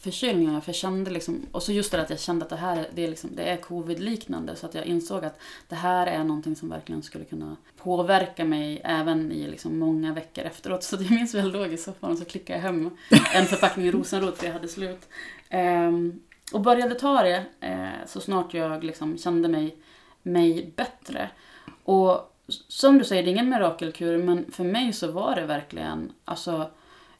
förkylningarna. 0.05 0.61
För 0.61 0.69
jag 0.69 0.75
kände 0.75 1.11
liksom, 1.11 1.45
och 1.51 1.63
så 1.63 1.71
just 1.71 1.91
det 1.91 2.01
att 2.01 2.09
jag 2.09 2.19
kände 2.19 2.45
att 2.45 2.49
det 2.49 2.55
här 2.55 2.87
det 2.93 3.03
är, 3.03 3.07
liksom, 3.07 3.29
det 3.35 3.43
är 3.43 3.57
covid-liknande. 3.57 4.55
Så 4.55 4.65
att 4.65 4.75
jag 4.75 4.85
insåg 4.85 5.25
att 5.25 5.39
det 5.67 5.75
här 5.75 6.07
är 6.07 6.23
någonting 6.23 6.55
som 6.55 6.69
verkligen 6.69 7.03
skulle 7.03 7.25
kunna 7.25 7.55
påverka 7.77 8.45
mig 8.45 8.81
även 8.83 9.31
i 9.31 9.47
liksom 9.47 9.79
många 9.79 10.13
veckor 10.13 10.43
efteråt. 10.43 10.83
Så 10.83 10.95
jag 10.95 11.11
minns 11.11 11.35
väl 11.35 11.51
låg 11.51 11.73
i 11.73 11.77
soffan 11.77 12.11
och 12.11 12.17
så 12.17 12.25
klickade 12.25 12.59
jag 12.59 12.63
hem 12.63 12.89
en 13.33 13.45
förpackning 13.45 13.91
rosenrot 13.91 14.37
för 14.37 14.45
jag 14.45 14.53
hade 14.53 14.67
slut. 14.67 15.09
Ehm, 15.49 16.21
och 16.53 16.61
började 16.61 16.95
ta 16.95 17.23
det 17.23 17.45
eh, 17.59 18.05
så 18.05 18.19
snart 18.19 18.53
jag 18.53 18.83
liksom 18.83 19.17
kände 19.17 19.47
mig, 19.47 19.77
mig 20.23 20.73
bättre. 20.75 21.29
Och 21.83 22.35
som 22.67 22.97
du 22.97 23.03
säger, 23.03 23.23
det 23.23 23.29
är 23.29 23.31
ingen 23.31 23.49
mirakelkur, 23.49 24.17
men 24.17 24.51
för 24.51 24.63
mig 24.63 24.93
så 24.93 25.11
var 25.11 25.35
det 25.35 25.45
verkligen, 25.45 26.11
alltså, 26.25 26.69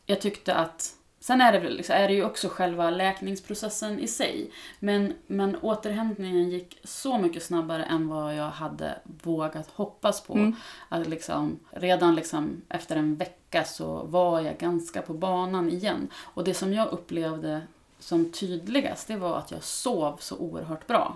jag 0.06 0.22
tyckte 0.22 0.56
att 0.56 0.96
Sen 1.26 1.42
är 1.42 1.52
det, 1.52 1.60
väl 1.60 1.78
liksom, 1.78 1.96
är 1.96 2.08
det 2.08 2.14
ju 2.14 2.26
också 2.26 2.50
själva 2.50 2.90
läkningsprocessen 2.90 4.00
i 4.00 4.08
sig. 4.08 4.52
Men, 4.80 5.14
men 5.28 5.58
återhämtningen 5.62 6.50
gick 6.50 6.80
så 6.84 7.18
mycket 7.18 7.44
snabbare 7.44 7.84
än 7.84 8.08
vad 8.08 8.36
jag 8.36 8.50
hade 8.50 9.00
vågat 9.24 9.70
hoppas 9.76 10.22
på. 10.22 10.34
Mm. 10.34 10.56
Att 10.90 11.08
liksom, 11.08 11.60
redan 11.72 12.16
liksom 12.16 12.62
efter 12.70 12.96
en 12.96 13.16
vecka 13.16 13.64
så 13.64 14.04
var 14.04 14.40
jag 14.42 14.58
ganska 14.58 15.02
på 15.02 15.14
banan 15.14 15.70
igen. 15.70 16.08
Och 16.16 16.44
det 16.44 16.54
som 16.54 16.74
jag 16.74 16.88
upplevde 16.92 17.62
som 18.00 18.32
tydligast, 18.32 19.08
det 19.08 19.18
var 19.18 19.38
att 19.38 19.52
jag 19.52 19.64
sov 19.64 20.18
så 20.20 20.38
oerhört 20.38 20.88
bra. 20.88 21.16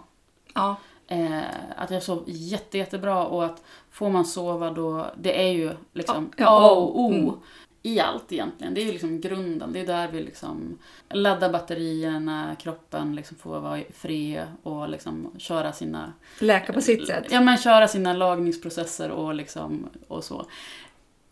Ja. 0.54 0.76
Eh, 1.08 1.42
att 1.76 1.92
jag 1.92 2.04
sov 2.04 2.24
jätte, 2.28 2.78
jättebra 2.78 3.26
och 3.26 3.46
att 3.46 3.64
får 3.92 4.10
man 4.10 4.26
sova 4.26 4.72
då, 4.72 5.06
det 5.18 5.42
är 5.48 5.52
ju 5.52 5.72
liksom 5.94 6.26
A 6.26 6.30
ja, 6.38 6.76
O. 6.76 7.12
mm. 7.12 7.34
I 7.84 8.00
allt 8.00 8.32
egentligen. 8.32 8.74
Det 8.74 8.82
är 8.82 8.86
ju 8.86 8.92
liksom 8.92 9.22
grunden. 9.22 9.74
Det 9.74 9.80
är 9.80 9.86
där 9.86 10.08
vi 10.08 10.22
liksom 10.24 10.78
laddar 11.10 11.50
batterierna, 11.52 12.56
kroppen 12.60 13.16
liksom 13.16 13.38
får 13.38 13.60
vara 13.60 13.80
fri 13.94 14.42
och 14.64 14.90
liksom 14.90 15.32
köra 15.38 15.72
sina... 15.74 16.14
Läka 16.40 16.74
på 16.74 16.82
sitt 16.82 17.08
sätt. 17.08 17.26
Ja, 17.30 17.42
men 17.42 17.58
köra 17.58 17.88
sina 17.88 18.14
lagningsprocesser 18.14 19.12
och 19.12 19.34
liksom 19.34 19.90
och 20.08 20.24
så. 20.24 20.46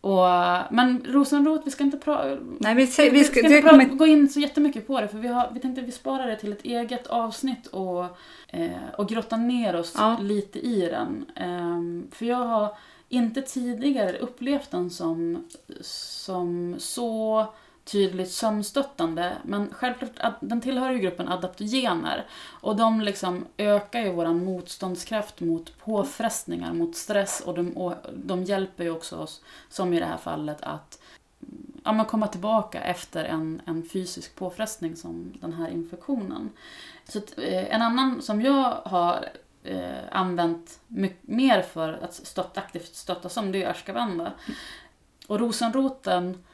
Och, 0.00 0.26
men 0.70 1.04
rosenrot, 1.08 1.62
vi 1.64 1.70
ska 1.70 1.84
inte, 1.84 1.96
pra- 1.96 2.56
Nej, 2.60 2.74
vi, 2.74 2.84
vi 2.98 3.10
vi 3.10 3.24
ska 3.24 3.40
inte 3.40 3.62
kommer, 3.62 3.84
gå 3.84 4.06
in 4.06 4.28
så 4.28 4.40
jättemycket 4.40 4.86
på 4.86 5.00
det 5.00 5.08
för 5.08 5.18
vi, 5.18 5.28
har, 5.28 5.50
vi 5.54 5.60
tänkte 5.60 5.82
vi 5.82 5.92
sparar 5.92 6.26
det 6.26 6.36
till 6.36 6.52
ett 6.52 6.64
eget 6.64 7.06
avsnitt 7.06 7.66
och, 7.66 8.04
eh, 8.48 8.70
och 8.98 9.08
grotta 9.08 9.36
ner 9.36 9.76
oss 9.76 9.94
Ja. 9.96 10.16
lite 10.22 10.58
i 10.58 10.80
den. 10.80 11.26
Ehm, 11.36 12.06
för 12.12 12.26
jag 12.26 12.36
har 12.44 12.74
inte 13.08 13.42
tidigare 13.42 14.18
upplevt 14.18 14.70
den 14.70 14.90
som, 14.90 15.44
som 15.80 16.76
så 16.78 17.46
tydligt 17.84 18.30
sömnstöttande. 18.30 19.36
Men 19.42 19.70
självklart, 19.72 20.36
den 20.40 20.60
tillhör 20.60 20.92
ju 20.92 20.98
gruppen 20.98 21.28
adaptogener. 21.28 22.26
Och 22.60 22.76
de 22.76 23.00
liksom 23.00 23.46
ökar 23.56 24.00
ju 24.00 24.12
vår 24.12 24.26
motståndskraft 24.26 25.40
mot 25.40 25.78
påfrestningar, 25.78 26.72
mot 26.72 26.96
stress. 26.96 27.42
Och 27.46 27.54
de, 27.54 27.76
och 27.76 27.94
de 28.14 28.44
hjälper 28.44 28.84
ju 28.84 28.90
också 28.90 29.16
oss, 29.16 29.42
som 29.68 29.92
i 29.92 30.00
det 30.00 30.06
här 30.06 30.16
fallet, 30.16 30.58
att 30.60 30.98
ja, 31.84 31.92
men 31.92 32.06
komma 32.06 32.26
tillbaka 32.26 32.80
efter 32.80 33.24
en, 33.24 33.62
en 33.66 33.82
fysisk 33.82 34.36
påfrestning 34.36 34.96
som 34.96 35.32
den 35.40 35.52
här 35.52 35.68
infektionen. 35.68 36.50
Så 37.08 37.18
att, 37.18 37.38
eh, 37.38 37.74
en 37.74 37.82
annan 37.82 38.22
som 38.22 38.42
jag 38.42 38.80
har 38.84 39.28
eh, 39.68 39.98
använt 40.10 40.80
mycket 40.86 41.28
mer 41.28 41.62
för 41.62 41.92
att 42.02 42.14
stötta, 42.14 42.60
aktivt 42.60 42.94
stötta 42.94 43.28
som, 43.28 43.52
det 43.52 43.62
är 43.62 43.70
ashwagandha. 43.70 44.32
Och 45.26 45.40
rosenroten 45.40 46.44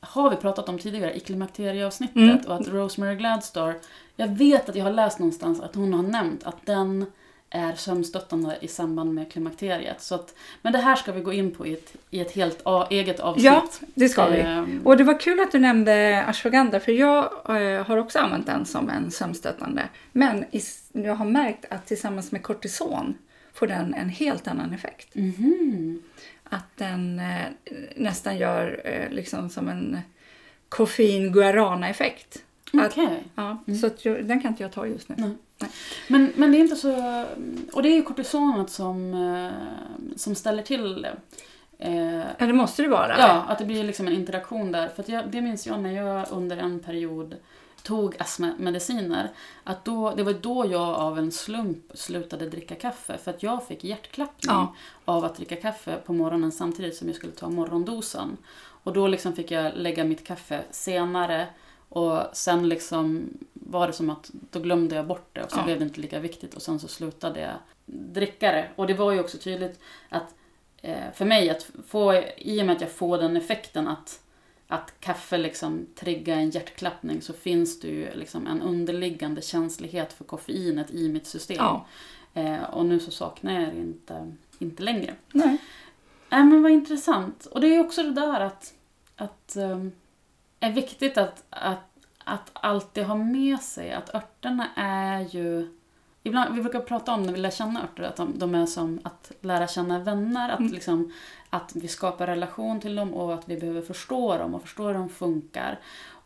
har 0.00 0.30
vi 0.30 0.36
pratat 0.36 0.68
om 0.68 0.78
tidigare 0.78 1.16
i 1.16 1.20
klimakterieavsnittet 1.20 2.16
Mm. 2.16 2.38
och 2.46 2.54
att 2.54 2.68
Rosemary 2.68 3.16
Gladstar, 3.16 3.74
jag 4.16 4.28
vet 4.28 4.68
att 4.68 4.76
jag 4.76 4.84
har 4.84 4.92
läst 4.92 5.18
någonstans 5.18 5.60
att 5.60 5.74
hon 5.74 5.92
har 5.94 6.02
nämnt 6.02 6.44
att 6.44 6.66
den 6.66 7.06
är 7.54 7.74
sömnstöttande 7.74 8.58
i 8.60 8.68
samband 8.68 9.14
med 9.14 9.32
klimakteriet. 9.32 10.02
Så 10.02 10.14
att, 10.14 10.34
men 10.62 10.72
det 10.72 10.78
här 10.78 10.96
ska 10.96 11.12
vi 11.12 11.20
gå 11.20 11.32
in 11.32 11.50
på 11.50 11.66
i 11.66 11.72
ett, 11.72 11.94
i 12.10 12.20
ett 12.20 12.32
helt 12.32 12.60
a, 12.64 12.86
eget 12.90 13.20
avsnitt. 13.20 13.44
ja, 13.44 13.64
det 13.94 14.08
ska 14.08 14.26
vi. 14.28 14.40
Ehm, 14.40 14.80
Och 14.84 14.96
det 14.96 15.04
var 15.04 15.20
kul 15.20 15.40
att 15.40 15.52
du 15.52 15.58
nämnde 15.58 16.24
ashwagandha 16.26 16.80
för 16.80 16.92
jag 16.92 17.24
eh, 17.48 17.86
har 17.86 17.96
också 17.96 18.18
använt 18.18 18.46
den 18.46 18.64
som 18.66 18.90
en 18.90 19.10
sömnstöttande. 19.10 19.82
Men 20.12 20.44
is- 20.50 20.88
jag 20.92 21.14
har 21.14 21.24
märkt 21.26 21.64
att 21.70 21.86
tillsammans 21.86 22.32
med 22.32 22.42
kortison 22.42 23.14
får 23.52 23.66
den 23.66 23.94
en 23.94 24.08
helt 24.08 24.46
annan 24.48 24.72
effekt. 24.72 25.14
mhm. 25.14 26.02
Att 26.44 26.76
den 26.76 27.18
eh, 27.18 27.74
nästan 27.96 28.38
gör 28.38 28.80
eh, 28.84 29.10
liksom 29.10 29.48
som 29.50 29.68
en 29.68 29.98
koffein-guarana-effekt. 30.68 32.38
Okej. 32.80 33.24
Ja, 33.34 33.58
Mm. 33.66 33.78
Så 33.80 33.86
att 33.86 34.04
jag, 34.04 34.26
den 34.26 34.40
kan 34.42 34.50
inte 34.50 34.62
jag 34.62 34.72
ta 34.72 34.86
just 34.86 35.08
nu. 35.08 35.14
Nej. 35.18 35.30
Men, 36.08 36.32
men 36.36 36.52
det 36.52 36.58
är 36.58 36.60
inte 36.60 36.76
så... 36.76 37.24
Och 37.72 37.82
det 37.82 37.88
är 37.88 37.94
ju 37.94 38.02
kortisonet 38.02 38.70
som, 38.70 39.14
eh, 39.14 40.16
som 40.16 40.34
ställer 40.34 40.62
till 40.62 41.02
det. 41.02 41.16
Eh, 41.78 42.18
Ja, 42.38 42.46
det 42.46 42.52
måste 42.52 42.82
det 42.82 42.88
vara. 42.88 43.18
ja, 43.18 43.44
att 43.48 43.58
det 43.58 43.64
blir 43.64 43.84
liksom 43.84 44.06
en 44.06 44.12
interaktion 44.12 44.72
där. 44.72 44.88
För 44.88 45.04
jag, 45.06 45.30
det 45.30 45.40
minns 45.40 45.66
jag 45.66 45.80
när 45.80 45.90
jag 45.92 46.26
under 46.30 46.56
en 46.56 46.80
period 46.80 47.34
tog 47.82 48.16
astmamediciner. 48.18 49.30
Att 49.64 49.84
då, 49.84 50.14
det 50.16 50.22
var 50.22 50.32
då 50.32 50.66
jag 50.66 50.88
av 50.94 51.18
en 51.18 51.32
slump 51.32 51.84
slutade 51.94 52.48
dricka 52.48 52.74
kaffe. 52.74 53.18
För 53.18 53.30
att 53.30 53.42
jag 53.42 53.66
fick 53.66 53.84
hjärtklappning 53.84 54.54
Ja. 54.54 54.74
av 55.04 55.24
att 55.24 55.36
dricka 55.36 55.56
kaffe 55.56 55.96
på 56.06 56.12
morgonen 56.12 56.52
samtidigt 56.52 56.96
som 56.96 57.08
jag 57.08 57.16
skulle 57.16 57.32
ta 57.32 57.48
morgondosen. 57.48 58.36
Och 58.56 58.92
då 58.92 59.06
liksom 59.08 59.32
fick 59.32 59.50
jag 59.50 59.72
lägga 59.76 60.04
mitt 60.04 60.26
kaffe 60.26 60.60
senare. 60.70 61.46
Och 61.94 62.22
sen 62.32 62.68
liksom 62.68 63.28
var 63.52 63.86
det 63.86 63.92
som 63.92 64.10
att 64.10 64.30
då 64.50 64.60
glömde 64.60 64.96
jag 64.96 65.06
bort 65.06 65.28
det 65.32 65.42
och 65.42 65.50
så 65.50 65.58
Ja. 65.58 65.64
blev 65.64 65.78
det 65.78 65.84
inte 65.84 66.00
lika 66.00 66.18
viktigt 66.18 66.54
och 66.54 66.62
sen 66.62 66.80
så 66.80 66.88
slutade 66.88 67.40
jag 67.40 67.54
dricka 67.86 68.52
det. 68.52 68.68
Och 68.76 68.86
det 68.86 68.94
var 68.94 69.12
ju 69.12 69.20
också 69.20 69.38
tydligt 69.38 69.80
att 70.08 70.34
eh, 70.82 71.12
för 71.14 71.24
mig 71.24 71.50
att 71.50 71.70
få, 71.86 72.22
i 72.36 72.62
och 72.62 72.66
med 72.66 72.76
att 72.76 72.80
jag 72.80 72.90
får 72.90 73.18
den 73.18 73.36
effekten 73.36 73.88
att, 73.88 74.20
att 74.68 74.92
kaffe 75.00 75.38
liksom 75.38 75.86
triggar 75.94 76.36
en 76.36 76.50
hjärtklappning 76.50 77.22
så 77.22 77.32
finns 77.32 77.80
det 77.80 77.88
ju 77.88 78.14
liksom 78.14 78.46
en 78.46 78.62
underliggande 78.62 79.42
känslighet 79.42 80.12
för 80.12 80.24
koffeinet 80.24 80.90
i 80.90 81.08
mitt 81.08 81.26
system. 81.26 81.56
Ja. 81.58 81.86
Eh, 82.34 82.62
och 82.62 82.86
nu 82.86 83.00
så 83.00 83.10
saknar 83.10 83.60
jag 83.60 83.74
det 83.74 83.80
inte, 83.80 84.32
inte 84.58 84.82
längre. 84.82 85.14
Nej. 85.32 85.58
Nej 86.28 86.44
men 86.44 86.62
vad 86.62 86.72
intressant. 86.72 87.46
Och 87.46 87.60
det 87.60 87.74
är 87.76 87.80
också 87.80 88.02
det 88.02 88.12
där 88.12 88.40
att, 88.40 88.74
att 89.16 89.56
um, 89.56 89.92
är 90.64 90.72
viktigt 90.72 91.18
att, 91.18 91.44
att, 91.50 91.90
att 92.24 92.50
alltid 92.52 93.04
ha 93.04 93.14
med 93.14 93.60
sig 93.60 93.92
att 93.92 94.14
örterna 94.14 94.68
är 94.76 95.20
ju 95.20 95.68
Ibland, 96.26 96.54
vi 96.54 96.62
brukar 96.62 96.80
prata 96.80 97.12
om 97.12 97.22
när 97.22 97.32
vi 97.32 97.38
lär 97.38 97.50
känna 97.50 97.82
örter, 97.82 98.02
att 98.02 98.16
de, 98.16 98.38
de 98.38 98.54
är 98.54 98.66
som 98.66 99.00
att 99.04 99.32
lära 99.40 99.66
känna 99.66 99.98
vänner. 99.98 100.48
Att, 100.48 100.60
Mm. 100.60 100.72
liksom, 100.72 101.12
att 101.50 101.76
vi 101.76 101.88
skapar 101.88 102.26
relation 102.26 102.80
till 102.80 102.96
dem 102.96 103.14
och 103.14 103.34
att 103.34 103.48
vi 103.48 103.56
behöver 103.56 103.82
förstå 103.82 104.38
dem 104.38 104.54
och 104.54 104.62
förstå 104.62 104.86
hur 104.86 104.94
de 104.94 105.08
funkar. 105.08 105.78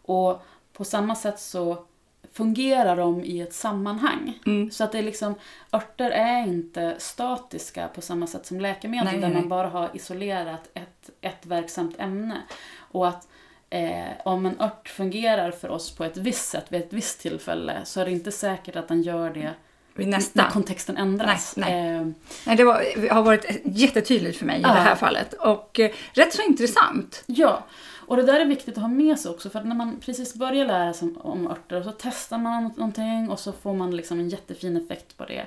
Och 0.03 0.43
på 0.73 0.85
samma 0.85 1.15
sätt 1.15 1.41
så 1.41 1.85
fungerar 2.33 2.97
de 2.97 3.25
i 3.25 3.41
ett 3.41 3.55
sammanhang. 3.55 4.39
Mm. 4.47 4.71
Så 4.71 4.85
att 4.85 4.93
det 4.93 4.99
är 4.99 5.03
liksom, 5.03 5.35
örter 5.73 6.11
är 6.11 6.43
inte 6.47 6.97
statiska 6.99 7.89
på 7.89 8.01
samma 8.01 8.27
sätt 8.27 8.47
som 8.47 8.61
läkemedel 8.61 9.05
Nej, 9.05 9.21
där 9.21 9.29
nej, 9.29 9.37
man 9.41 9.49
bara 9.49 9.69
har 9.69 9.91
isolerat 9.93 10.71
ett, 10.75 11.11
ett 11.21 11.47
verksamt 11.47 12.01
ämne. 12.01 12.43
Och 12.79 13.09
att 13.09 13.29
eh, 13.71 14.09
om 14.25 14.47
en 14.47 14.61
ört 14.61 14.89
fungerar 14.89 15.51
för 15.51 15.69
oss 15.69 15.91
på 15.97 16.05
ett 16.05 16.17
visst 16.17 16.49
sätt 16.49 16.65
vid 16.69 16.81
ett 16.81 16.93
visst 16.93 17.21
tillfälle 17.21 17.81
så 17.85 18.01
är 18.01 18.05
det 18.05 18.11
inte 18.11 18.33
säkert 18.33 18.77
att 18.77 18.89
den 18.89 19.03
gör 19.03 19.31
det 19.31 19.55
Vid 19.95 20.09
när 20.09 20.17
nästa. 20.19 20.51
kontexten 20.51 20.97
ändras. 20.97 21.55
Nej, 21.57 21.97
Eh, 21.97 22.07
Nej, 22.47 22.57
det 22.57 22.65
var, 22.65 23.11
har 23.15 23.23
varit 23.23 23.61
jättetydligt 23.65 24.39
för 24.39 24.47
mig 24.47 24.59
i 24.59 24.63
Ja. 24.63 24.69
det 24.69 24.81
här 24.81 24.95
fallet. 24.95 25.33
Och 25.35 25.81
eh, 25.81 25.91
rätt 26.13 26.35
så 26.35 26.43
intressant. 26.43 27.23
Ja, 27.27 27.65
och 28.07 28.17
det 28.17 28.23
där 28.23 28.41
är 28.41 28.45
viktigt 28.45 28.77
att 28.77 28.81
ha 28.83 28.89
med 28.89 29.19
sig 29.19 29.31
också 29.31 29.51
för 29.51 29.63
när 29.63 29.75
man 29.75 30.01
precis 30.01 30.35
börjar 30.35 30.65
lära 30.67 30.93
sig 30.93 31.09
om, 31.09 31.17
om 31.21 31.47
örter 31.51 31.83
så 31.83 31.93
testar 31.99 32.39
man 32.39 32.65
någonting 32.77 33.31
och 33.31 33.41
så 33.41 33.53
får 33.53 33.75
man 33.75 33.97
liksom 33.97 34.21
en 34.21 34.29
jättefin 34.29 34.77
effekt 34.77 35.17
på 35.17 35.25
det. 35.25 35.47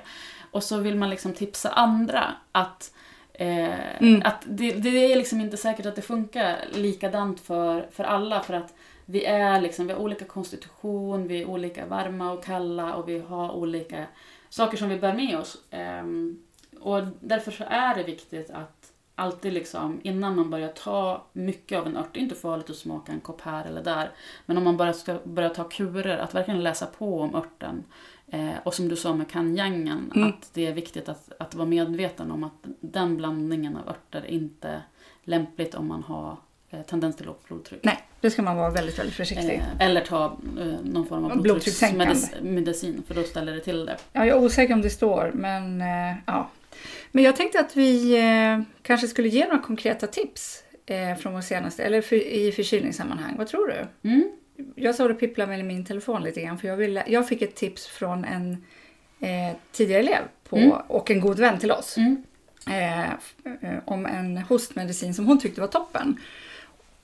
Och 0.50 0.62
så 0.62 0.76
vill 0.76 0.96
man 0.96 1.10
liksom 1.10 1.32
tipsa 1.32 1.68
andra 1.70 2.24
att, 2.52 2.92
eh, 3.34 4.00
Mm. 4.00 4.22
att 4.24 4.42
det, 4.46 4.72
det 4.72 5.12
är 5.12 5.16
liksom 5.16 5.40
inte 5.40 5.56
säkert 5.56 5.86
att 5.86 5.96
det 5.96 6.02
funkar 6.02 6.56
likadant 6.74 7.40
för, 7.40 7.86
för 7.92 8.04
alla 8.04 8.40
för 8.40 8.54
att 8.54 8.74
vi 9.06 9.24
är 9.24 9.60
liksom, 9.60 9.86
vi 9.86 9.92
har 9.92 10.00
olika 10.00 10.24
konstitution, 10.24 11.28
vi 11.28 11.42
är 11.42 11.46
olika 11.48 11.86
varma 11.86 12.32
och 12.32 12.44
kalla 12.44 12.94
och 12.94 13.08
vi 13.08 13.18
har 13.18 13.50
olika 13.52 14.04
saker 14.48 14.76
som 14.76 14.88
vi 14.88 14.98
bär 14.98 15.14
med 15.14 15.38
oss. 15.38 15.56
Ehm, 15.70 16.38
och 16.80 17.02
därför 17.20 17.50
så 17.50 17.64
är 17.68 17.94
det 17.94 18.02
viktigt 18.02 18.50
att 18.50 18.92
alltid 19.14 19.52
liksom, 19.52 20.00
innan 20.02 20.36
man 20.36 20.50
börjar 20.50 20.68
ta 20.68 21.26
mycket 21.32 21.78
av 21.78 21.86
en 21.86 21.96
ört, 21.96 22.08
det 22.12 22.20
är 22.20 22.22
inte 22.22 22.34
farligt 22.34 22.70
att 22.70 22.76
smaka 22.76 23.12
en 23.12 23.20
kopp 23.20 23.40
här 23.40 23.64
eller 23.64 23.82
där, 23.84 24.10
men 24.46 24.56
om 24.58 24.64
man 24.64 24.76
bara 24.76 24.92
ska 24.92 25.18
börja 25.24 25.48
ta 25.48 25.64
kurer, 25.64 26.18
att 26.18 26.34
verkligen 26.34 26.62
läsa 26.62 26.86
på 26.86 27.20
om 27.20 27.34
örten. 27.34 27.84
Eh, 28.26 28.50
och 28.64 28.74
som 28.74 28.88
du 28.88 28.96
sa 28.96 29.14
med 29.14 29.30
kanjangen, 29.30 30.12
Mm. 30.14 30.28
att 30.28 30.50
det 30.54 30.66
är 30.66 30.72
viktigt 30.72 31.08
att, 31.08 31.32
att 31.38 31.54
vara 31.54 31.68
medveten 31.68 32.30
om 32.30 32.44
att 32.44 32.66
den 32.92 33.16
blandningen 33.16 33.76
av 33.76 33.88
örter 33.88 34.18
är 34.22 34.26
inte 34.30 34.82
lämpligt 35.24 35.74
om 35.74 35.86
man 35.86 36.02
har 36.02 36.36
eh, 36.70 36.82
tendens 36.82 37.16
till 37.16 37.26
lågt 37.26 37.48
blodtryck. 37.48 37.80
Nej, 37.84 37.98
det 38.20 38.30
ska 38.30 38.42
man 38.42 38.56
vara 38.56 38.70
väldigt, 38.70 38.98
väldigt 38.98 39.14
försiktig. 39.16 39.54
Eh, 39.54 39.86
eller 39.86 40.00
ta 40.00 40.24
eh, 40.60 40.66
någon 40.84 41.06
form 41.06 41.24
av 41.24 41.42
blodtrycksmedicin, 41.42 43.02
för 43.06 43.14
då 43.14 43.22
ställer 43.22 43.52
det 43.54 43.60
till 43.60 43.86
det. 43.86 43.96
Ja, 44.12 44.26
jag 44.26 44.38
är 44.38 44.44
osäker 44.44 44.74
om 44.74 44.82
det 44.82 44.90
står, 44.90 45.30
men 45.34 45.80
eh, 45.80 46.16
ja. 46.26 46.50
Men 47.12 47.24
jag 47.24 47.36
tänkte 47.36 47.60
att 47.60 47.76
vi 47.76 48.16
kanske 48.82 49.08
skulle 49.08 49.28
ge 49.28 49.44
några 49.46 49.58
konkreta 49.62 50.06
tips 50.06 50.62
från 51.20 51.32
vår 51.32 51.40
senaste, 51.40 51.84
eller 51.84 52.00
för, 52.02 52.16
i 52.16 52.52
förkylningssammanhang. 52.52 53.34
Vad 53.38 53.46
tror 53.46 53.66
du? 53.68 54.08
Mm. 54.08 54.30
Jag 54.74 54.94
såg 54.94 55.10
det 55.10 55.14
pippla 55.14 55.46
med 55.46 55.64
min 55.64 55.84
telefon 55.84 56.22
lite 56.22 56.40
grann, 56.42 56.58
för 56.58 56.68
jag, 56.68 56.76
ville, 56.76 57.04
jag 57.06 57.28
fick 57.28 57.42
ett 57.42 57.54
tips 57.54 57.86
från 57.86 58.24
en 58.24 58.64
tidigare 59.72 60.00
elev 60.02 60.22
på, 60.48 60.56
Mm. 60.56 60.70
och 60.88 61.10
en 61.10 61.20
god 61.20 61.38
vän 61.38 61.58
till 61.58 61.72
oss. 61.72 61.96
Mm. 61.96 62.22
Eh, 62.66 63.10
eh, 63.10 63.78
om 63.84 64.06
en 64.06 64.36
hostmedicin 64.38 65.14
som 65.14 65.26
hon 65.26 65.38
tyckte 65.40 65.60
var 65.60 65.68
toppen. 65.68 66.20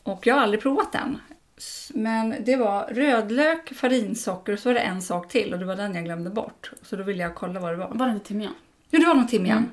Och 0.02 0.26
jag 0.26 0.34
har 0.34 0.42
aldrig 0.42 0.62
provat 0.62 0.92
den. 0.92 1.18
Men 1.94 2.34
det 2.44 2.56
var 2.56 2.86
rödlök, 2.86 3.74
farinsocker 3.74 4.52
och 4.52 4.58
så 4.58 4.68
var 4.68 4.74
det 4.74 4.80
en 4.80 5.02
sak 5.02 5.28
till 5.28 5.52
och 5.52 5.58
det 5.58 5.64
var 5.64 5.76
den 5.76 5.94
jag 5.94 6.04
glömde 6.04 6.30
bort. 6.30 6.70
Så 6.82 6.96
då 6.96 7.02
ville 7.02 7.22
jag 7.22 7.34
kolla 7.34 7.60
vad 7.60 7.72
det 7.72 7.76
var. 7.76 7.88
Var 7.92 8.06
det 8.06 8.12
inte 8.12 8.26
timjan? 8.26 8.54
Jo, 8.90 9.00
det 9.00 9.06
var 9.06 9.14
nog 9.14 9.28
timjan. 9.28 9.58
Mm. 9.58 9.70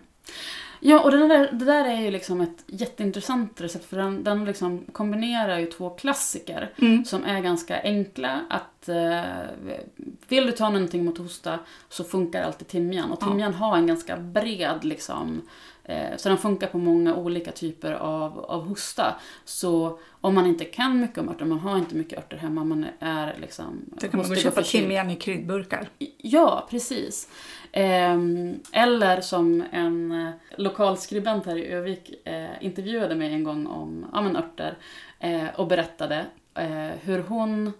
Ja, 0.80 1.00
och 1.00 1.12
det 1.12 1.28
där, 1.28 1.50
det 1.52 1.65
där 1.65 1.86
är 1.86 2.02
ju 2.02 2.12
liksom 2.12 2.41
ett 2.41 2.63
jätteintressant 2.67 3.62
recept 3.62 3.86
för 3.86 3.98
den, 3.98 4.24
den 4.24 4.45
liksom 4.45 4.86
kombinerar 4.91 5.60
ju 5.60 5.65
två 5.65 5.89
klassiker 5.89 6.74
Mm. 6.78 7.06
som 7.06 7.24
är 7.24 7.39
ganska 7.41 7.82
enkla 7.82 8.41
att 8.50 8.74
att 8.89 8.89
eh, 8.89 9.80
vill 10.28 10.45
du 10.45 10.52
ta 10.52 10.69
någonting 10.69 11.06
mot 11.06 11.17
hosta 11.17 11.60
så 11.89 12.04
funkar 12.04 12.43
alltid 12.43 12.67
timjan. 12.67 13.12
Och 13.12 13.19
Ja. 13.21 13.28
timjan 13.28 13.54
har 13.54 13.78
en 13.78 13.88
ganska 13.88 14.17
bred 14.17 14.80
liksom, 14.84 15.41
eh, 15.84 16.17
så 16.17 16.30
den 16.30 16.38
funkar 16.38 16.67
på 16.67 16.78
många 16.78 17.15
olika 17.15 17.52
typer 17.52 17.91
av, 17.91 18.39
av 18.39 18.67
hosta. 18.67 19.15
Så 19.45 20.00
om 20.21 20.36
man 20.36 20.45
inte 20.45 20.65
kan 20.65 21.00
mycket 21.00 21.17
om 21.17 21.30
örter, 21.30 21.45
man 21.45 21.60
har 21.60 21.78
inte 21.78 21.95
mycket 21.95 22.17
örter 22.19 22.38
hemma, 22.38 22.63
man 22.63 22.86
är 23.00 23.36
liksom 23.41 23.86
Så 23.98 24.08
kan 24.08 24.19
man 24.19 24.30
gå 24.30 24.36
köpa 24.36 24.62
timjan 24.62 25.10
i 25.10 25.15
kryddburkar. 25.15 25.89
Ja, 26.17 26.67
precis. 26.69 27.30
Ehm, 27.71 28.60
eller 28.71 29.21
som 29.21 29.63
en 29.71 30.12
eh, 30.12 30.34
lokalskribent 30.58 31.45
här 31.45 31.56
i 31.56 31.67
Övik 31.67 32.28
eh, 32.28 32.50
intervjuade 32.62 33.15
mig 33.15 33.34
en 33.34 33.43
gång 33.43 33.67
om 33.67 34.06
ja, 34.13 34.21
men 34.21 34.36
örter 34.36 34.78
eh, 35.19 35.48
och 35.56 35.67
berättade 35.67 36.26
eh, 36.56 36.91
hur 37.02 37.19
hon 37.19 37.74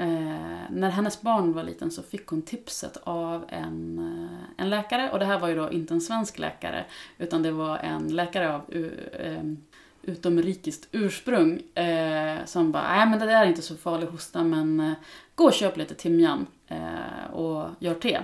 Eh, 0.00 0.70
när 0.70 0.90
hennes 0.90 1.22
barn 1.22 1.52
var 1.52 1.62
liten 1.62 1.90
så 1.90 2.02
fick 2.02 2.26
hon 2.26 2.42
tipset 2.42 2.96
av 3.02 3.44
en, 3.48 3.98
eh, 3.98 4.62
en 4.62 4.70
läkare. 4.70 5.10
Och 5.10 5.18
det 5.18 5.24
här 5.24 5.38
var 5.38 5.48
ju 5.48 5.54
då 5.54 5.70
inte 5.70 5.94
en 5.94 6.00
svensk 6.00 6.38
läkare, 6.38 6.84
utan 7.18 7.42
det 7.42 7.50
var 7.50 7.78
en 7.78 8.08
läkare 8.08 8.54
av 8.54 8.74
uh, 8.74 8.84
uh, 8.84 9.54
utomrikiskt 10.02 10.88
ursprung. 10.92 11.62
Eh, 11.74 12.44
som 12.44 12.72
bara, 12.72 12.96
nej 12.96 13.06
men 13.06 13.18
det 13.18 13.26
där 13.26 13.42
är 13.42 13.46
inte 13.46 13.62
så 13.62 13.76
farlig 13.76 14.06
hosta, 14.06 14.44
men 14.44 14.80
eh, 14.80 14.92
gå 15.34 15.44
och 15.44 15.52
köp 15.52 15.76
lite 15.76 15.94
timjan 15.94 16.46
eh, 16.68 17.34
och 17.34 17.68
gör 17.78 17.94
te. 17.94 18.18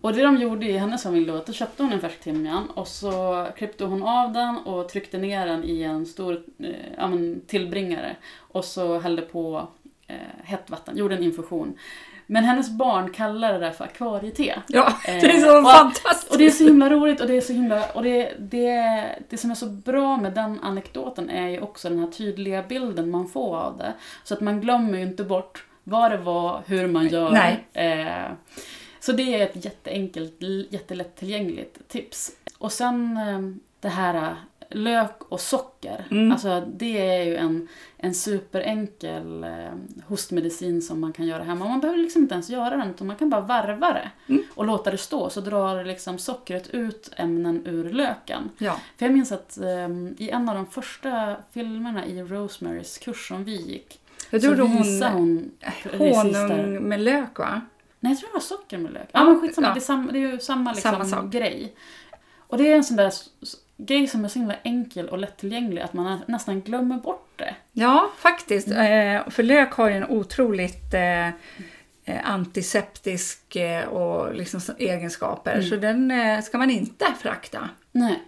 Och 0.00 0.12
det 0.12 0.22
de 0.22 0.36
gjorde 0.36 0.66
i 0.66 0.78
hennes 0.78 1.02
familj 1.02 1.26
då, 1.26 1.34
att 1.34 1.46
då 1.46 1.52
köpte 1.52 1.82
hon 1.82 1.92
en 1.92 2.00
färsk 2.00 2.20
timjan 2.20 2.70
och 2.70 2.88
så 2.88 3.46
klippte 3.56 3.84
hon 3.84 4.02
av 4.02 4.32
den 4.32 4.58
och 4.58 4.88
tryckte 4.88 5.18
ner 5.18 5.46
den 5.46 5.64
i 5.64 5.82
en 5.82 6.06
stor 6.06 6.42
eh, 6.58 6.92
ja, 6.96 7.08
men 7.08 7.40
tillbringare. 7.46 8.16
Och 8.38 8.64
så 8.64 8.98
hällde 8.98 9.22
på 9.22 9.68
eh, 10.06 10.16
hett 10.44 10.70
vatten, 10.70 10.96
gjorde 10.96 11.14
en 11.16 11.22
infusion. 11.22 11.78
Men 12.26 12.44
hennes 12.44 12.70
barn 12.70 13.10
kallar 13.10 13.52
det 13.52 13.58
där 13.58 13.70
för 13.70 13.84
akvariete. 13.84 14.62
Ja, 14.68 14.86
Eh, 15.08 15.20
det 15.20 15.30
är 15.30 15.40
så 15.40 15.58
och- 15.58 15.70
fantastiskt. 15.72 16.32
Och 16.32 16.38
det 16.38 16.46
är 16.46 16.50
så 16.50 16.64
himla 16.64 16.90
roligt 16.90 17.20
och 17.20 17.26
det 17.26 17.36
är 17.36 17.40
så 17.40 17.52
himla... 17.52 17.84
Och 17.90 18.02
det, 18.02 18.32
det, 18.38 19.04
det 19.28 19.36
som 19.36 19.50
är 19.50 19.54
så 19.54 19.66
bra 19.66 20.16
med 20.16 20.32
den 20.32 20.60
anekdoten 20.62 21.30
är 21.30 21.48
ju 21.48 21.60
också 21.60 21.88
den 21.88 21.98
här 21.98 22.06
tydliga 22.06 22.62
bilden 22.62 23.10
man 23.10 23.28
får 23.28 23.56
av 23.56 23.78
det. 23.78 23.92
Så 24.24 24.34
att 24.34 24.40
man 24.40 24.60
glömmer 24.60 24.98
ju 24.98 25.04
inte 25.04 25.24
bort 25.24 25.64
vad 25.84 26.10
det 26.10 26.16
var, 26.18 26.62
hur 26.66 26.86
man 26.88 27.08
gör. 27.08 27.30
Eh, 27.72 28.32
så 29.00 29.12
det 29.12 29.34
är 29.34 29.42
ett 29.46 29.64
jätteenkelt, 29.64 30.36
jättelättillgängligt 30.70 31.88
tips. 31.88 32.30
Och 32.58 32.72
sen 32.72 33.16
eh, 33.16 33.40
det 33.80 33.88
här 33.88 34.14
eh, 34.14 34.32
lök 34.74 35.22
och 35.28 35.40
socker. 35.40 36.04
Mm. 36.10 36.32
Alltså 36.32 36.60
det 36.74 37.08
är 37.10 37.22
ju 37.24 37.36
en, 37.36 37.68
en 37.96 38.14
superenkel 38.14 39.44
eh, 39.44 39.50
hostmedicin 40.08 40.82
som 40.82 41.00
man 41.00 41.12
kan 41.12 41.26
göra 41.26 41.42
hemma. 41.42 41.68
Man 41.68 41.80
behöver 41.80 41.98
liksom 42.02 42.22
inte 42.22 42.34
ens 42.34 42.50
göra 42.50 42.76
den 42.76 42.90
utan 42.90 43.06
man 43.06 43.16
kan 43.16 43.30
bara 43.30 43.40
varva 43.40 43.92
det 43.92 44.10
Mm. 44.28 44.42
och 44.54 44.64
låta 44.66 44.90
det 44.90 44.98
stå 44.98 45.30
så 45.30 45.40
drar 45.40 45.84
liksom 45.84 46.18
sockret 46.18 46.68
ut 46.70 47.10
ämnen 47.16 47.62
ur 47.66 47.90
löken. 47.92 48.50
Ja. 48.58 48.76
För 48.96 49.06
jag 49.06 49.12
minns 49.12 49.32
att 49.32 49.58
eh, 49.58 49.88
i 50.18 50.30
en 50.32 50.48
av 50.48 50.54
de 50.54 50.66
första 50.66 51.36
filmerna 51.52 52.06
i 52.06 52.22
Rosemarys 52.22 52.98
kurs 52.98 53.28
som 53.28 53.44
vi 53.44 53.56
gick 53.56 54.00
Jag 54.30 54.42
så 54.42 54.54
tror 54.54 54.68
visar 54.68 55.10
hon 55.10 55.50
hon 55.98 55.98
precis 55.98 56.32
där. 56.32 56.48
honung 56.48 56.88
med 56.88 57.00
lök 57.00 57.38
va? 57.38 57.60
Nej, 58.00 58.12
jag 58.12 58.18
tror 58.20 58.28
det 58.28 58.34
var 58.34 58.40
socker 58.40 58.78
med 58.78 58.92
lök. 58.92 59.08
Ja, 59.12 59.20
Ja, 59.20 59.24
men 59.24 59.40
skitsamma. 59.40 59.66
ja. 59.68 59.74
Det, 59.74 59.78
är 59.78 59.80
samma, 59.80 60.12
det 60.12 60.18
är 60.18 60.32
ju 60.32 60.38
samma, 60.38 60.72
liksom, 60.72 60.90
Samma 60.92 61.04
sak. 61.04 61.24
grej. 61.32 61.74
Och 62.38 62.58
det 62.58 62.72
är 62.72 62.76
en 62.76 62.84
sån 62.84 62.96
där 62.96 63.12
grej 63.76 64.06
som 64.06 64.24
är 64.24 64.28
så 64.28 64.38
himla 64.38 64.54
enkel 64.62 65.08
och 65.08 65.18
lättillgänglig 65.18 65.82
att 65.82 65.92
man 65.92 66.04
nä- 66.06 66.24
nästan 66.26 66.60
glömmer 66.60 66.96
bort 66.96 67.28
det. 67.36 67.54
Ja, 67.72 68.10
faktiskt. 68.18 68.68
Mm. 68.68 69.16
Eh, 69.16 69.28
för 69.30 69.42
lök 69.42 69.72
har 69.72 69.88
ju 69.88 69.94
en 69.96 70.04
otroligt 70.08 70.94
eh, 70.94 71.26
eh, 72.04 72.30
antiseptisk 72.30 73.56
och 73.90 74.34
liksom 74.34 74.60
egenskaper. 74.78 75.52
Mm. 75.54 75.64
Så 75.66 75.76
den 75.76 76.12
ska 76.42 76.58
man 76.58 76.70
inte 76.70 77.04
frakta. 77.18 77.68
Nej. 77.92 78.22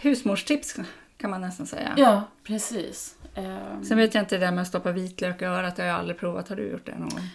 Husmorstips 0.00 0.76
kan 1.16 1.30
man 1.30 1.40
nästan 1.40 1.66
säga. 1.66 1.94
Ja, 1.96 2.22
precis. 2.44 3.14
Ehm, 3.34 3.84
Sen 3.84 3.96
vet 3.98 4.14
jag 4.14 4.22
inte 4.22 4.38
det 4.38 4.46
där 4.46 4.52
med 4.52 4.62
att 4.62 4.68
stoppa 4.68 4.92
vitlök 4.92 5.42
i 5.42 5.44
örat. 5.44 5.76
Det 5.76 5.82
har 5.82 5.88
jag 5.88 5.98
aldrig 5.98 6.18
provat. 6.18 6.48
Har 6.48 6.56
du 6.56 6.70
gjort 6.70 6.86
det 6.86 6.98
någon 6.98 7.08
gång? 7.08 7.28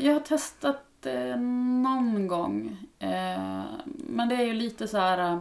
Jag 0.00 0.12
har 0.12 0.20
testat 0.20 0.80
någon 1.82 2.26
gång. 2.26 2.76
Men 4.08 4.28
det 4.28 4.34
är 4.34 4.42
ju 4.44 4.52
lite 4.52 4.88
så 4.88 4.98
här... 4.98 5.40